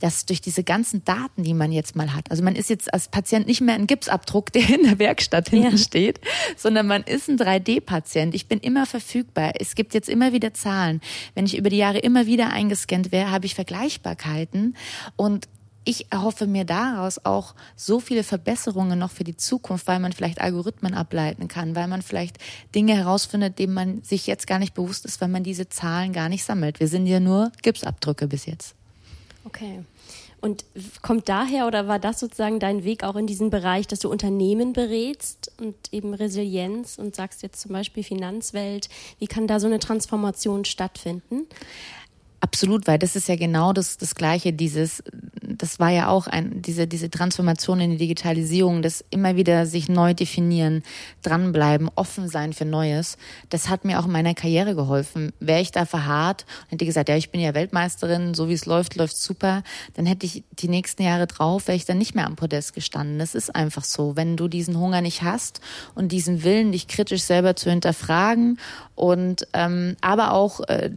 dass 0.00 0.26
durch 0.26 0.40
diese 0.40 0.62
ganzen 0.62 1.04
Daten, 1.04 1.42
die 1.42 1.54
man 1.54 1.72
jetzt 1.72 1.96
mal 1.96 2.14
hat, 2.14 2.30
also 2.30 2.42
man 2.42 2.54
ist 2.54 2.68
jetzt 2.68 2.92
als 2.92 3.08
Patient 3.08 3.46
nicht 3.46 3.60
mehr 3.60 3.74
ein 3.74 3.86
Gipsabdruck, 3.86 4.52
der 4.52 4.68
in 4.68 4.82
der 4.84 4.98
Werkstatt 4.98 5.48
hinten 5.48 5.76
ja. 5.76 5.78
steht, 5.78 6.20
sondern 6.56 6.86
man 6.86 7.02
ist 7.02 7.28
ein 7.28 7.38
3D-Patient. 7.38 8.34
Ich 8.34 8.46
bin 8.46 8.58
immer 8.60 8.86
verfügbar. 8.86 9.52
Es 9.58 9.74
gibt 9.74 9.94
jetzt 9.94 10.08
immer 10.08 10.32
wieder 10.32 10.54
Zahlen. 10.54 11.00
Wenn 11.34 11.46
ich 11.46 11.56
über 11.56 11.70
die 11.70 11.78
Jahre 11.78 11.98
immer 11.98 12.26
wieder 12.26 12.50
eingescannt 12.50 13.12
wäre, 13.12 13.30
habe 13.30 13.46
ich 13.46 13.54
Vergleichbarkeiten 13.54 14.76
und 15.16 15.48
ich 15.86 16.12
erhoffe 16.12 16.46
mir 16.46 16.64
daraus 16.64 17.24
auch 17.24 17.54
so 17.76 18.00
viele 18.00 18.24
Verbesserungen 18.24 18.98
noch 18.98 19.12
für 19.12 19.24
die 19.24 19.36
Zukunft, 19.36 19.86
weil 19.86 20.00
man 20.00 20.12
vielleicht 20.12 20.40
Algorithmen 20.40 20.94
ableiten 20.94 21.46
kann, 21.48 21.76
weil 21.76 21.86
man 21.86 22.02
vielleicht 22.02 22.38
Dinge 22.74 22.96
herausfindet, 22.96 23.58
denen 23.58 23.72
man 23.72 24.02
sich 24.02 24.26
jetzt 24.26 24.48
gar 24.48 24.58
nicht 24.58 24.74
bewusst 24.74 25.04
ist, 25.06 25.20
weil 25.20 25.28
man 25.28 25.44
diese 25.44 25.68
Zahlen 25.68 26.12
gar 26.12 26.28
nicht 26.28 26.44
sammelt. 26.44 26.80
Wir 26.80 26.88
sind 26.88 27.06
ja 27.06 27.20
nur 27.20 27.52
Gipsabdrücke 27.62 28.26
bis 28.26 28.46
jetzt. 28.46 28.74
Okay. 29.44 29.84
Und 30.40 30.64
kommt 31.02 31.28
daher 31.28 31.66
oder 31.66 31.88
war 31.88 31.98
das 31.98 32.20
sozusagen 32.20 32.58
dein 32.58 32.84
Weg 32.84 33.04
auch 33.04 33.16
in 33.16 33.26
diesen 33.26 33.50
Bereich, 33.50 33.86
dass 33.86 34.00
du 34.00 34.10
Unternehmen 34.10 34.72
berätst 34.72 35.52
und 35.58 35.74
eben 35.92 36.14
Resilienz 36.14 36.98
und 36.98 37.14
sagst 37.14 37.42
jetzt 37.42 37.60
zum 37.60 37.72
Beispiel 37.72 38.02
Finanzwelt, 38.02 38.88
wie 39.18 39.26
kann 39.26 39.46
da 39.46 39.60
so 39.60 39.66
eine 39.66 39.78
Transformation 39.78 40.64
stattfinden? 40.64 41.46
Absolut, 42.40 42.86
weil 42.86 42.98
das 42.98 43.16
ist 43.16 43.28
ja 43.28 43.36
genau 43.36 43.72
das, 43.72 43.96
das 43.96 44.14
Gleiche, 44.14 44.52
dieses, 44.52 45.02
das 45.58 45.78
war 45.80 45.90
ja 45.90 46.08
auch 46.08 46.26
ein, 46.26 46.62
diese, 46.62 46.86
diese 46.86 47.10
Transformation 47.10 47.80
in 47.80 47.90
die 47.90 47.96
Digitalisierung, 47.96 48.82
das 48.82 49.04
immer 49.10 49.36
wieder 49.36 49.66
sich 49.66 49.88
neu 49.88 50.14
definieren, 50.14 50.82
dranbleiben, 51.22 51.90
offen 51.94 52.28
sein 52.28 52.52
für 52.52 52.64
Neues. 52.64 53.16
Das 53.48 53.68
hat 53.68 53.84
mir 53.84 54.00
auch 54.00 54.06
in 54.06 54.12
meiner 54.12 54.34
Karriere 54.34 54.74
geholfen. 54.74 55.32
Wäre 55.40 55.60
ich 55.60 55.72
da 55.72 55.84
verharrt 55.84 56.46
und 56.64 56.72
hätte 56.72 56.86
gesagt, 56.86 57.08
ja, 57.08 57.16
ich 57.16 57.30
bin 57.30 57.40
ja 57.40 57.54
Weltmeisterin, 57.54 58.34
so 58.34 58.48
wie 58.48 58.54
es 58.54 58.66
läuft, 58.66 58.96
läuft 58.96 59.16
super, 59.16 59.62
dann 59.94 60.06
hätte 60.06 60.26
ich 60.26 60.44
die 60.52 60.68
nächsten 60.68 61.02
Jahre 61.02 61.26
drauf, 61.26 61.68
wäre 61.68 61.76
ich 61.76 61.84
dann 61.84 61.98
nicht 61.98 62.14
mehr 62.14 62.26
am 62.26 62.36
Podest 62.36 62.74
gestanden. 62.74 63.18
Das 63.18 63.34
ist 63.34 63.54
einfach 63.54 63.84
so. 63.84 64.16
Wenn 64.16 64.36
du 64.36 64.48
diesen 64.48 64.78
Hunger 64.78 65.00
nicht 65.00 65.22
hast 65.22 65.60
und 65.94 66.12
diesen 66.12 66.44
Willen, 66.44 66.72
dich 66.72 66.88
kritisch 66.88 67.22
selber 67.22 67.56
zu 67.56 67.70
hinterfragen 67.70 68.58
und 68.94 69.46
ähm, 69.52 69.96
aber 70.00 70.32
auch 70.32 70.60
äh, 70.68 70.90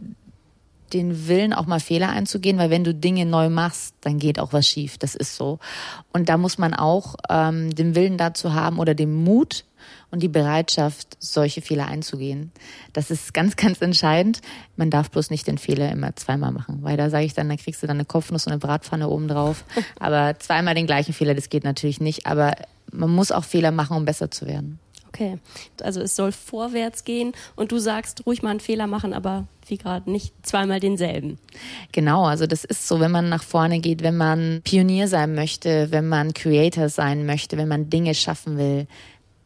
den 0.92 1.28
Willen, 1.28 1.52
auch 1.52 1.66
mal 1.66 1.80
Fehler 1.80 2.10
einzugehen, 2.10 2.58
weil 2.58 2.70
wenn 2.70 2.84
du 2.84 2.94
Dinge 2.94 3.26
neu 3.26 3.48
machst, 3.48 3.94
dann 4.00 4.18
geht 4.18 4.38
auch 4.38 4.52
was 4.52 4.66
schief. 4.66 4.98
Das 4.98 5.14
ist 5.14 5.36
so. 5.36 5.58
Und 6.12 6.28
da 6.28 6.36
muss 6.36 6.58
man 6.58 6.74
auch 6.74 7.16
ähm, 7.28 7.74
den 7.74 7.94
Willen 7.94 8.18
dazu 8.18 8.54
haben 8.54 8.78
oder 8.78 8.94
den 8.94 9.14
Mut 9.14 9.64
und 10.10 10.22
die 10.22 10.28
Bereitschaft, 10.28 11.16
solche 11.20 11.62
Fehler 11.62 11.86
einzugehen. 11.86 12.52
Das 12.92 13.10
ist 13.10 13.32
ganz, 13.34 13.56
ganz 13.56 13.80
entscheidend. 13.80 14.40
Man 14.76 14.90
darf 14.90 15.10
bloß 15.10 15.30
nicht 15.30 15.46
den 15.46 15.58
Fehler 15.58 15.90
immer 15.90 16.14
zweimal 16.16 16.52
machen, 16.52 16.78
weil 16.82 16.96
da 16.96 17.10
sage 17.10 17.24
ich 17.24 17.34
dann, 17.34 17.48
da 17.48 17.56
kriegst 17.56 17.82
du 17.82 17.86
dann 17.86 17.96
eine 17.96 18.04
Kopfnuss 18.04 18.46
und 18.46 18.52
eine 18.52 18.60
Bratpfanne 18.60 19.08
oben 19.08 19.28
drauf. 19.28 19.64
Aber 19.98 20.38
zweimal 20.38 20.74
den 20.74 20.86
gleichen 20.86 21.12
Fehler, 21.12 21.34
das 21.34 21.48
geht 21.48 21.64
natürlich 21.64 22.00
nicht. 22.00 22.26
Aber 22.26 22.52
man 22.92 23.10
muss 23.10 23.32
auch 23.32 23.44
Fehler 23.44 23.70
machen, 23.70 23.96
um 23.96 24.04
besser 24.04 24.30
zu 24.30 24.46
werden. 24.46 24.78
Okay, 25.12 25.38
also 25.82 26.00
es 26.00 26.14
soll 26.14 26.30
vorwärts 26.30 27.02
gehen 27.02 27.32
und 27.56 27.72
du 27.72 27.78
sagst, 27.78 28.24
ruhig 28.26 28.44
mal 28.44 28.50
einen 28.50 28.60
Fehler 28.60 28.86
machen, 28.86 29.12
aber 29.12 29.48
wie 29.66 29.76
gerade 29.76 30.08
nicht 30.08 30.32
zweimal 30.46 30.78
denselben. 30.78 31.36
Genau, 31.90 32.26
also 32.26 32.46
das 32.46 32.64
ist 32.64 32.86
so, 32.86 33.00
wenn 33.00 33.10
man 33.10 33.28
nach 33.28 33.42
vorne 33.42 33.80
geht, 33.80 34.04
wenn 34.04 34.16
man 34.16 34.60
Pionier 34.62 35.08
sein 35.08 35.34
möchte, 35.34 35.90
wenn 35.90 36.06
man 36.08 36.32
Creator 36.32 36.88
sein 36.88 37.26
möchte, 37.26 37.56
wenn 37.56 37.66
man 37.66 37.90
Dinge 37.90 38.14
schaffen 38.14 38.56
will, 38.56 38.86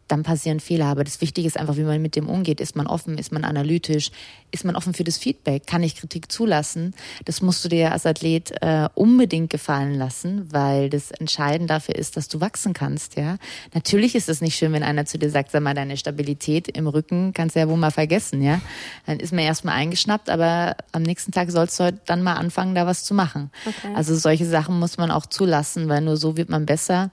dann 0.09 0.23
passieren 0.23 0.61
Fehler. 0.61 0.87
Aber 0.87 1.05
das 1.05 1.21
Wichtige 1.21 1.47
ist 1.47 1.59
einfach, 1.59 1.77
wie 1.77 1.83
man 1.83 2.01
mit 2.03 2.17
dem 2.17 2.29
umgeht. 2.29 2.61
Ist 2.61 2.77
man 2.77 2.87
offen? 2.87 3.19
Ist 3.19 3.33
man 3.33 3.45
analytisch? 3.45 4.11
Ist 4.51 4.65
man 4.65 4.77
offen 4.77 4.95
für 4.95 5.05
das 5.05 5.19
Feedback? 5.19 5.67
Kann 5.67 5.83
ich 5.83 5.97
Kritik 5.97 6.31
zulassen? 6.31 6.95
Das 7.25 7.43
musst 7.43 7.65
du 7.65 7.69
dir 7.69 7.93
als 7.93 8.07
Athlet 8.07 8.53
äh, 8.61 8.89
unbedingt 8.95 9.51
gefallen 9.51 9.95
lassen, 9.95 10.47
weil 10.53 10.91
das 10.91 11.11
entscheidend 11.11 11.71
dafür 11.71 11.97
ist, 11.97 12.17
dass 12.17 12.29
du 12.29 12.41
wachsen 12.41 12.73
kannst. 12.73 13.17
Ja, 13.17 13.39
natürlich 13.73 14.15
ist 14.15 14.29
es 14.29 14.41
nicht 14.41 14.57
schön, 14.57 14.73
wenn 14.73 14.83
einer 14.83 15.07
zu 15.07 15.19
dir 15.19 15.31
sagt, 15.31 15.51
sag 15.51 15.63
mal, 15.63 15.75
deine 15.75 15.97
Stabilität 15.97 16.69
im 16.69 16.87
Rücken 16.87 17.33
kannst 17.33 17.57
du 17.57 17.61
ja 17.61 17.69
wohl 17.69 17.77
mal 17.77 17.91
vergessen. 17.91 18.43
Ja, 18.43 18.61
dann 19.07 19.19
ist 19.19 19.33
man 19.33 19.45
erstmal 19.45 19.75
eingeschnappt, 19.75 20.31
aber 20.31 20.77
am 20.93 21.03
nächsten 21.03 21.33
Tag 21.33 21.51
sollst 21.51 21.81
du 21.81 21.93
dann 22.05 22.23
mal 22.23 22.35
anfangen, 22.35 22.75
da 22.75 22.87
was 22.87 23.05
zu 23.05 23.15
machen. 23.15 23.51
Okay. 23.67 23.95
Also 23.95 24.15
solche 24.15 24.47
Sachen 24.47 24.79
muss 24.79 24.99
man 24.99 25.11
auch 25.11 25.27
zulassen, 25.27 25.89
weil 25.89 26.01
nur 26.01 26.17
so 26.17 26.37
wird 26.37 26.49
man 26.49 26.67
besser. 26.67 27.11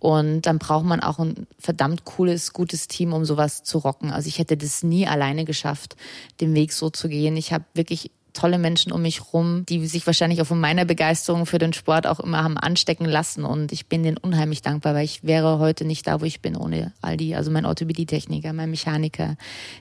Und 0.00 0.42
dann 0.42 0.58
braucht 0.58 0.84
man 0.84 1.00
auch 1.00 1.18
ein 1.18 1.46
verdammt 1.58 2.04
cooles, 2.04 2.29
gutes 2.52 2.88
Team, 2.88 3.12
um 3.12 3.24
sowas 3.24 3.62
zu 3.62 3.78
rocken. 3.78 4.10
Also 4.10 4.28
ich 4.28 4.38
hätte 4.38 4.56
das 4.56 4.82
nie 4.82 5.06
alleine 5.06 5.44
geschafft, 5.44 5.96
den 6.40 6.54
Weg 6.54 6.72
so 6.72 6.90
zu 6.90 7.08
gehen. 7.08 7.36
Ich 7.36 7.52
habe 7.52 7.64
wirklich 7.74 8.10
tolle 8.32 8.58
Menschen 8.58 8.92
um 8.92 9.02
mich 9.02 9.32
rum, 9.32 9.64
die 9.68 9.86
sich 9.86 10.06
wahrscheinlich 10.06 10.40
auch 10.40 10.46
von 10.46 10.60
meiner 10.60 10.84
Begeisterung 10.84 11.46
für 11.46 11.58
den 11.58 11.72
Sport 11.72 12.06
auch 12.06 12.20
immer 12.20 12.42
haben 12.42 12.56
anstecken 12.56 13.04
lassen. 13.06 13.44
Und 13.44 13.72
ich 13.72 13.86
bin 13.86 14.02
denen 14.02 14.16
unheimlich 14.16 14.62
dankbar, 14.62 14.94
weil 14.94 15.04
ich 15.04 15.24
wäre 15.24 15.58
heute 15.58 15.84
nicht 15.84 16.06
da, 16.06 16.20
wo 16.20 16.24
ich 16.24 16.40
bin, 16.40 16.56
ohne 16.56 16.92
all 17.02 17.16
die, 17.16 17.34
also 17.34 17.50
mein 17.50 17.66
Orthopädietechniker, 17.66 18.52
mein 18.52 18.70
Mechaniker, 18.70 19.36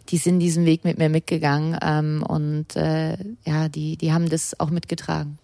die 0.10 0.18
sind 0.18 0.40
diesen 0.40 0.66
Weg 0.66 0.84
mit 0.84 0.98
mir 0.98 1.10
mitgegangen 1.10 1.78
ähm, 1.82 2.24
und 2.28 2.76
äh, 2.76 3.18
ja, 3.46 3.70
die, 3.70 3.98
die 3.98 4.14
haben 4.14 4.30
das 4.30 4.60
auch 4.60 4.70
mitgetragen 4.70 5.38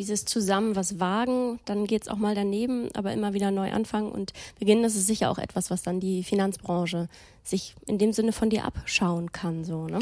dieses 0.00 0.24
zusammen 0.24 0.76
was 0.76 0.98
wagen, 0.98 1.60
dann 1.66 1.86
geht 1.86 2.02
es 2.02 2.08
auch 2.08 2.16
mal 2.16 2.34
daneben, 2.34 2.88
aber 2.94 3.12
immer 3.12 3.34
wieder 3.34 3.50
neu 3.50 3.70
anfangen. 3.70 4.10
Und 4.10 4.32
beginnen, 4.58 4.82
das 4.82 4.96
ist 4.96 5.06
sicher 5.06 5.30
auch 5.30 5.38
etwas, 5.38 5.70
was 5.70 5.82
dann 5.82 6.00
die 6.00 6.24
Finanzbranche 6.24 7.08
sich 7.42 7.74
in 7.86 7.98
dem 7.98 8.12
Sinne 8.12 8.32
von 8.32 8.50
dir 8.50 8.64
abschauen 8.64 9.32
kann, 9.32 9.64
so, 9.64 9.86
ne? 9.86 9.98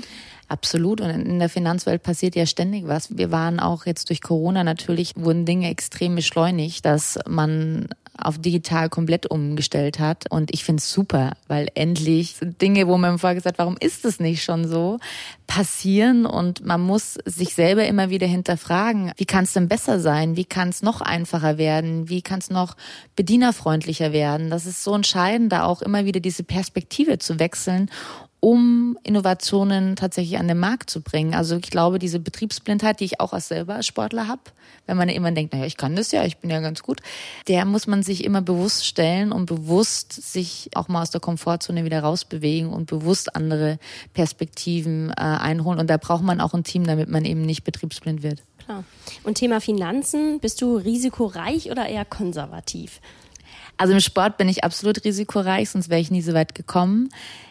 Absolut. 0.49 1.01
Und 1.01 1.11
in 1.11 1.39
der 1.39 1.49
Finanzwelt 1.49 2.03
passiert 2.03 2.35
ja 2.35 2.47
ständig 2.47 2.87
was. 2.87 3.17
Wir 3.17 3.31
waren 3.31 3.61
auch 3.61 3.87
jetzt 3.87 4.09
durch 4.09 4.23
Corona 4.23 4.65
natürlich, 4.65 5.15
wurden 5.17 5.45
Dinge 5.45 5.69
extrem 5.71 6.15
beschleunigt, 6.15 6.85
dass 6.85 7.19
man 7.29 7.89
auf 8.21 8.39
digital 8.39 8.89
komplett 8.89 9.27
umgestellt 9.27 9.99
hat. 9.99 10.31
Und 10.31 10.53
ich 10.53 10.65
finde 10.65 10.81
es 10.81 10.93
super, 10.93 11.33
weil 11.47 11.69
endlich 11.75 12.37
Dinge, 12.41 12.89
wo 12.89 12.99
man 12.99 13.19
vorher 13.19 13.37
gesagt 13.37 13.55
hat, 13.55 13.59
warum 13.59 13.77
ist 13.79 14.05
es 14.05 14.19
nicht 14.19 14.43
schon 14.43 14.67
so, 14.67 14.99
passieren 15.47 16.27
und 16.27 16.65
man 16.65 16.81
muss 16.81 17.15
sich 17.25 17.55
selber 17.55 17.87
immer 17.87 18.11
wieder 18.11 18.27
hinterfragen, 18.27 19.13
wie 19.17 19.25
kann 19.25 19.45
es 19.45 19.55
denn 19.55 19.69
besser 19.69 19.99
sein? 19.99 20.37
Wie 20.37 20.45
kann 20.45 20.69
es 20.69 20.83
noch 20.83 21.01
einfacher 21.01 21.57
werden? 21.59 22.09
Wie 22.09 22.21
kann 22.21 22.41
es 22.41 22.51
noch 22.51 22.77
bedienerfreundlicher 23.17 24.13
werden? 24.13 24.51
Das 24.51 24.67
ist 24.67 24.85
so 24.85 24.95
entscheidend, 24.95 25.53
da 25.53 25.65
auch 25.65 25.81
immer 25.81 26.05
wieder 26.05 26.21
diese 26.21 26.43
Perspektive 26.43 27.19
zu 27.19 27.38
wechseln 27.39 27.91
um 28.41 28.97
Innovationen 29.03 29.97
tatsächlich 29.97 30.39
an 30.39 30.47
den 30.47 30.59
Markt 30.59 30.91
zu 30.91 31.01
bringen. 31.01 31.35
Also 31.35 31.57
ich 31.57 31.71
glaube, 31.71 31.99
diese 31.99 32.21
Betriebsblindheit, 32.21 33.01
die 33.01 33.05
ich 33.05 33.21
auch 33.21 33.33
als 33.33 33.49
selber 33.49 33.83
Sportler 33.83 34.29
habe, 34.29 34.43
wenn 34.87 34.97
man 34.97 35.09
immer 35.09 35.33
denkt, 35.33 35.53
naja, 35.53 35.67
ich 35.67 35.77
kann 35.77 35.97
das 35.97 36.13
ja, 36.13 36.25
ich 36.25 36.39
bin 36.39 36.49
ja 36.49 36.61
ganz 36.61 36.83
gut, 36.83 37.01
der 37.49 37.65
muss 37.65 37.87
man 37.87 38.03
sich 38.03 38.25
immer 38.25 38.41
bewusst 38.41 38.87
stellen 38.87 39.33
und 39.33 39.47
bewusst 39.47 40.13
sich 40.13 40.71
auch 40.75 40.89
mal 40.89 41.03
aus 41.03 41.11
der 41.11 41.21
Komfortzone 41.21 41.85
wieder 41.85 42.01
rausbewegen 42.01 42.71
und 42.71 42.87
bewusst 42.87 43.35
andere 43.35 43.79
Perspektiven 44.15 45.11
äh, 45.11 45.15
einholen. 45.15 45.81
Und 45.81 45.91
da 45.91 45.97
braucht 45.97 46.23
man 46.23 46.41
auch 46.41 46.55
ein 46.55 46.65
Team, 46.65 46.87
damit 46.87 47.09
man 47.09 47.25
eben 47.25 47.43
nicht 47.43 47.65
betriebsblind 47.65 48.23
wird. 48.23 48.43
Klar. 48.65 48.85
Und 49.25 49.35
Thema 49.35 49.61
Finanzen, 49.61 50.39
bist 50.41 50.63
du 50.63 50.77
risikoreich 50.77 51.71
oder 51.71 51.87
eher 51.87 52.05
konservativ? 52.05 53.01
Also 53.79 53.95
im 53.95 54.01
Sport 54.01 54.37
bin 54.37 54.49
ich 54.49 54.65
absolut 54.65 55.05
risikoreich, 55.05 55.71
sonst 55.71 55.89
wäre 55.89 56.01
ich 56.01 56.11
nie 56.11 56.23
so 56.23 56.35
weit 56.35 56.55
gekommen. 56.55 57.09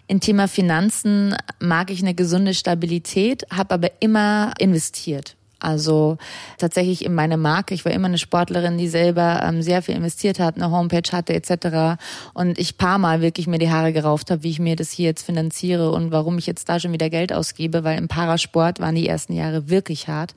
Im 0.08 0.20
Thema 0.20 0.48
Finanzen 0.48 1.36
mag 1.60 1.90
ich 1.90 2.02
eine 2.02 2.14
gesunde 2.14 2.54
Stabilität, 2.54 3.46
habe 3.52 3.74
aber 3.74 3.92
immer 4.02 4.54
investiert. 4.60 5.36
Also 5.60 6.18
tatsächlich 6.60 7.04
in 7.04 7.16
meine 7.16 7.36
Marke. 7.38 7.74
Ich 7.74 7.84
war 7.84 7.92
immer 7.92 8.08
eine 8.08 8.20
Sportlerin, 8.20 8.78
die 8.78 8.88
selber 8.88 9.42
ähm, 9.44 9.64
sehr 9.64 9.82
viel 9.82 9.96
investiert 9.96 10.40
hat, 10.40 10.56
eine 10.56 10.70
Homepage 10.70 11.12
hatte 11.12 11.34
etc. 11.34 12.00
Und 12.34 12.60
ich 12.60 12.78
paar 12.78 13.00
Mal 13.00 13.22
wirklich 13.22 13.48
mir 13.48 13.58
die 13.58 13.72
Haare 13.72 13.92
gerauft 13.92 14.30
habe, 14.30 14.44
wie 14.44 14.52
ich 14.52 14.60
mir 14.60 14.76
das 14.76 14.92
hier 14.92 15.06
jetzt 15.06 15.26
finanziere 15.26 15.92
und 15.92 16.12
warum 16.12 16.38
ich 16.38 16.46
jetzt 16.46 16.70
da 16.70 16.80
schon 16.80 16.94
wieder 16.94 17.10
Geld 17.10 17.34
ausgebe, 17.34 17.84
weil 17.84 17.98
im 17.98 18.08
Parasport 18.08 18.80
waren 18.80 18.96
die 18.96 19.08
ersten 19.08 19.34
Jahre 19.34 19.68
wirklich 19.70 20.08
hart. 20.08 20.36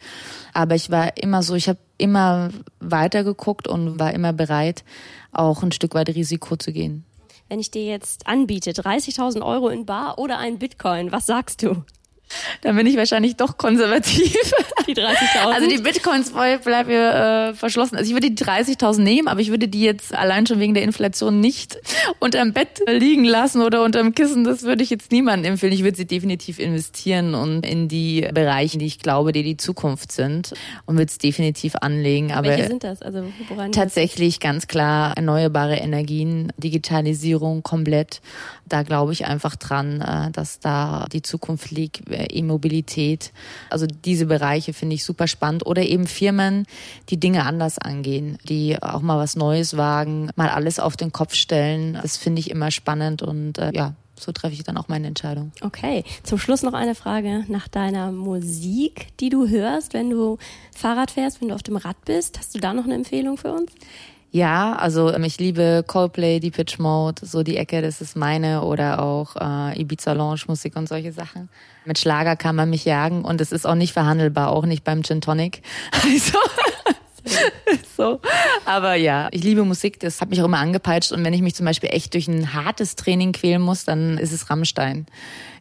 Aber 0.55 0.75
ich 0.75 0.91
war 0.91 1.17
immer 1.19 1.43
so, 1.43 1.55
ich 1.55 1.69
habe 1.69 1.79
immer 2.01 2.51
weiter 2.81 3.25
geguckt 3.25 3.69
und 3.69 3.99
war 3.99 4.13
immer 4.13 4.33
bereit, 4.33 4.85
auch 5.33 5.63
ein 5.63 5.73
Stück 5.73 5.95
weit 5.95 6.09
Risiko 6.11 6.57
zu 6.57 6.73
gehen. 6.73 7.05
Wenn 7.49 7.61
ich 7.61 7.71
dir 7.71 7.85
jetzt 7.85 8.27
anbiete, 8.27 8.71
30.000 8.71 9.45
Euro 9.45 9.69
in 9.69 9.85
Bar 9.85 10.19
oder 10.19 10.39
ein 10.39 10.59
Bitcoin, 10.59 11.13
was 11.13 11.27
sagst 11.27 11.63
du? 11.63 11.85
Dann 12.63 12.77
bin 12.77 12.87
ich 12.87 12.97
wahrscheinlich 12.97 13.37
doch 13.37 13.59
konservativ. 13.59 14.35
Die 14.91 15.01
30.000? 15.01 15.53
Also 15.53 15.69
die 15.69 15.79
Bitcoins 15.79 16.33
bleiben 16.33 16.89
mir 16.89 17.51
äh, 17.51 17.55
verschlossen. 17.55 17.97
Also 17.97 18.09
ich 18.09 18.15
würde 18.15 18.31
die 18.31 18.45
30.000 18.45 19.01
nehmen, 19.01 19.29
aber 19.29 19.41
ich 19.41 19.51
würde 19.51 19.69
die 19.69 19.83
jetzt 19.83 20.15
allein 20.15 20.47
schon 20.47 20.59
wegen 20.59 20.75
der 20.75 20.83
Inflation 20.83 21.41
nicht 21.41 21.79
unterm 22.19 22.53
Bett 22.53 22.83
liegen 22.87 23.25
lassen 23.25 23.63
oder 23.63 23.85
unterm 23.85 24.15
Kissen. 24.15 24.45
Das 24.45 24.63
würde 24.63 24.83
ich 24.83 24.91
jetzt 24.91 25.13
niemandem 25.13 25.53
empfehlen. 25.53 25.73
Ich 25.73 25.85
würde 25.85 25.97
sie 25.97 26.07
definitiv 26.07 26.59
investieren 26.59 27.35
und 27.35 27.65
in 27.65 27.89
die 27.89 28.29
Bereiche, 28.33 28.79
die 28.79 28.87
ich 28.87 28.99
glaube, 28.99 29.33
die 29.33 29.43
die 29.43 29.57
Zukunft 29.57 30.13
sind 30.13 30.53
und 30.87 30.97
würde 30.97 31.11
es 31.11 31.19
definitiv 31.19 31.77
anlegen. 31.77 32.33
Aber 32.33 32.49
Welche 32.49 32.67
sind 32.67 32.85
das? 32.85 33.03
Also 33.03 33.25
woran 33.49 33.73
tatsächlich 33.73 34.41
ganz 34.41 34.67
klar 34.67 35.17
erneuerbare 35.17 35.77
Energien, 35.77 36.53
Digitalisierung 36.57 37.63
komplett. 37.63 38.21
Da 38.69 38.83
glaube 38.83 39.13
ich 39.13 39.27
einfach 39.27 39.57
dran, 39.57 40.01
äh, 40.01 40.31
dass 40.31 40.61
da 40.61 41.07
die 41.13 41.23
Zukunft 41.23 41.71
liegt 41.71 42.03
E-Mobilität. 42.11 43.33
Also 43.69 43.87
diese 43.87 44.27
Bereiche 44.27 44.73
finde 44.81 44.97
ich 44.97 45.05
super 45.05 45.29
spannend. 45.29 45.65
Oder 45.65 45.83
eben 45.83 46.09
Firmen, 46.09 46.67
die 47.09 47.21
Dinge 47.21 47.45
anders 47.45 47.79
angehen, 47.79 48.39
die 48.49 48.83
auch 48.83 49.03
mal 49.03 49.19
was 49.19 49.37
Neues 49.37 49.77
wagen, 49.77 50.31
mal 50.35 50.49
alles 50.49 50.81
auf 50.81 50.97
den 50.97 51.13
Kopf 51.13 51.35
stellen. 51.35 51.99
Das 52.03 52.17
finde 52.17 52.41
ich 52.41 52.51
immer 52.51 52.73
spannend 52.73 53.23
und 53.23 53.59
äh, 53.59 53.71
ja, 53.73 53.95
so 54.19 54.33
treffe 54.33 54.55
ich 54.55 54.63
dann 54.65 54.77
auch 54.77 54.89
meine 54.89 55.07
Entscheidung. 55.07 55.53
Okay, 55.61 56.05
zum 56.23 56.39
Schluss 56.39 56.63
noch 56.63 56.75
eine 56.75 56.95
Frage 56.95 57.45
nach 57.49 57.69
deiner 57.69 58.13
Musik, 58.13 59.09
die 59.19 59.29
du 59.29 59.49
hörst, 59.49 59.95
wenn 59.95 60.11
du 60.11 60.39
Fahrrad 60.75 61.11
fährst, 61.11 61.41
wenn 61.41 61.49
du 61.49 61.55
auf 61.55 61.63
dem 61.63 61.77
Rad 61.77 62.05
bist. 62.05 62.39
Hast 62.39 62.55
du 62.55 62.59
da 62.59 62.75
noch 62.75 62.85
eine 62.85 62.95
Empfehlung 62.95 63.37
für 63.37 63.53
uns? 63.53 63.73
Ja, 64.33 64.77
also 64.77 65.13
ähm, 65.13 65.25
ich 65.25 65.39
liebe 65.39 65.85
Coldplay, 65.87 66.39
die 66.39 66.53
Pitch 66.53 66.79
Mode, 66.79 67.27
so 67.27 67.43
die 67.43 67.57
Ecke, 67.57 67.83
das 67.83 68.01
ist 68.01 68.17
meine 68.17 68.63
oder 68.63 69.03
auch 69.03 69.35
äh, 69.35 69.81
Ibiza 69.81 70.13
Lounge 70.13 70.43
Musik 70.47 70.77
und 70.77 70.89
solche 70.89 71.13
Sachen. 71.13 71.49
Mit 71.85 71.99
Schlager 71.99 72.37
kann 72.37 72.55
man 72.55 72.71
mich 72.71 72.85
jagen 72.85 73.25
und 73.25 73.41
es 73.41 73.51
ist 73.51 73.67
auch 73.67 73.75
nicht 73.75 73.93
verhandelbar, 73.93 74.51
auch 74.51 74.67
nicht 74.67 74.85
beim 74.85 75.03
Gin 75.03 75.21
Tonic. 75.21 75.63
Also 76.05 76.39
so. 77.97 78.21
Aber 78.65 78.95
ja, 78.95 79.29
ich 79.33 79.43
liebe 79.43 79.65
Musik, 79.65 80.01
das 80.01 80.21
hat 80.21 80.31
mich 80.31 80.41
auch 80.41 80.47
immer 80.47 80.59
angepeitscht. 80.59 81.13
Und 81.13 81.25
wenn 81.25 81.33
ich 81.33 81.43
mich 81.43 81.55
zum 81.55 81.67
Beispiel 81.67 81.91
echt 81.93 82.15
durch 82.15 82.29
ein 82.29 82.53
hartes 82.55 82.97
Training 82.97 83.33
quälen 83.33 83.63
muss, 83.63 83.85
dann 83.85 84.19
ist 84.19 84.33
es 84.33 84.51
Rammstein. 84.51 85.07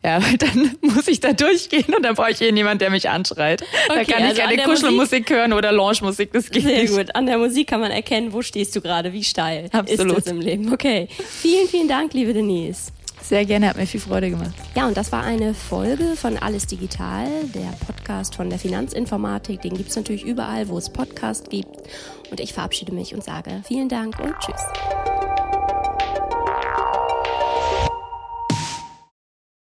Ja, 0.03 0.23
weil 0.23 0.37
dann 0.37 0.75
muss 0.81 1.07
ich 1.07 1.19
da 1.19 1.33
durchgehen 1.33 1.93
und 1.95 2.03
dann 2.03 2.15
brauche 2.15 2.31
ich 2.31 2.39
jemand, 2.39 2.81
der 2.81 2.89
mich 2.89 3.09
anschreit. 3.09 3.61
Okay, 3.89 4.05
da 4.05 4.13
kann 4.13 4.23
also 4.23 4.41
ich 4.41 4.47
keine 4.47 4.63
Kuschelmusik 4.63 5.29
hören 5.29 5.51
oder 5.51 5.71
Lounge-Musik, 5.71 6.31
das 6.31 6.49
geht 6.49 6.63
Sehr 6.63 6.81
nicht. 6.83 6.95
gut. 6.95 7.15
An 7.15 7.25
der 7.25 7.37
Musik 7.37 7.67
kann 7.67 7.81
man 7.81 7.91
erkennen, 7.91 8.31
wo 8.31 8.41
stehst 8.41 8.75
du 8.75 8.81
gerade, 8.81 9.11
wie 9.11 9.23
steil 9.23 9.69
Absolut. 9.73 10.17
ist 10.17 10.27
es 10.27 10.31
im 10.31 10.39
Leben. 10.39 10.71
Okay. 10.71 11.09
Vielen, 11.41 11.67
vielen 11.67 11.87
Dank, 11.89 12.13
liebe 12.13 12.33
Denise. 12.33 12.91
Sehr 13.21 13.45
gerne, 13.45 13.69
hat 13.69 13.77
mir 13.77 13.85
viel 13.85 13.99
Freude 13.99 14.29
gemacht. 14.29 14.53
Ja, 14.75 14.87
und 14.87 14.97
das 14.97 15.11
war 15.11 15.23
eine 15.23 15.53
Folge 15.53 16.15
von 16.15 16.37
Alles 16.37 16.65
Digital, 16.65 17.27
der 17.53 17.73
Podcast 17.85 18.35
von 18.35 18.49
der 18.49 18.57
Finanzinformatik. 18.57 19.61
Den 19.61 19.75
gibt 19.75 19.89
es 19.89 19.95
natürlich 19.95 20.23
überall, 20.23 20.67
wo 20.67 20.77
es 20.77 20.89
Podcasts 20.89 21.49
gibt. 21.49 21.77
Und 22.31 22.39
ich 22.39 22.53
verabschiede 22.53 22.93
mich 22.93 23.13
und 23.13 23.23
sage 23.23 23.61
vielen 23.65 23.89
Dank 23.89 24.19
und 24.19 24.33
tschüss. 24.39 25.58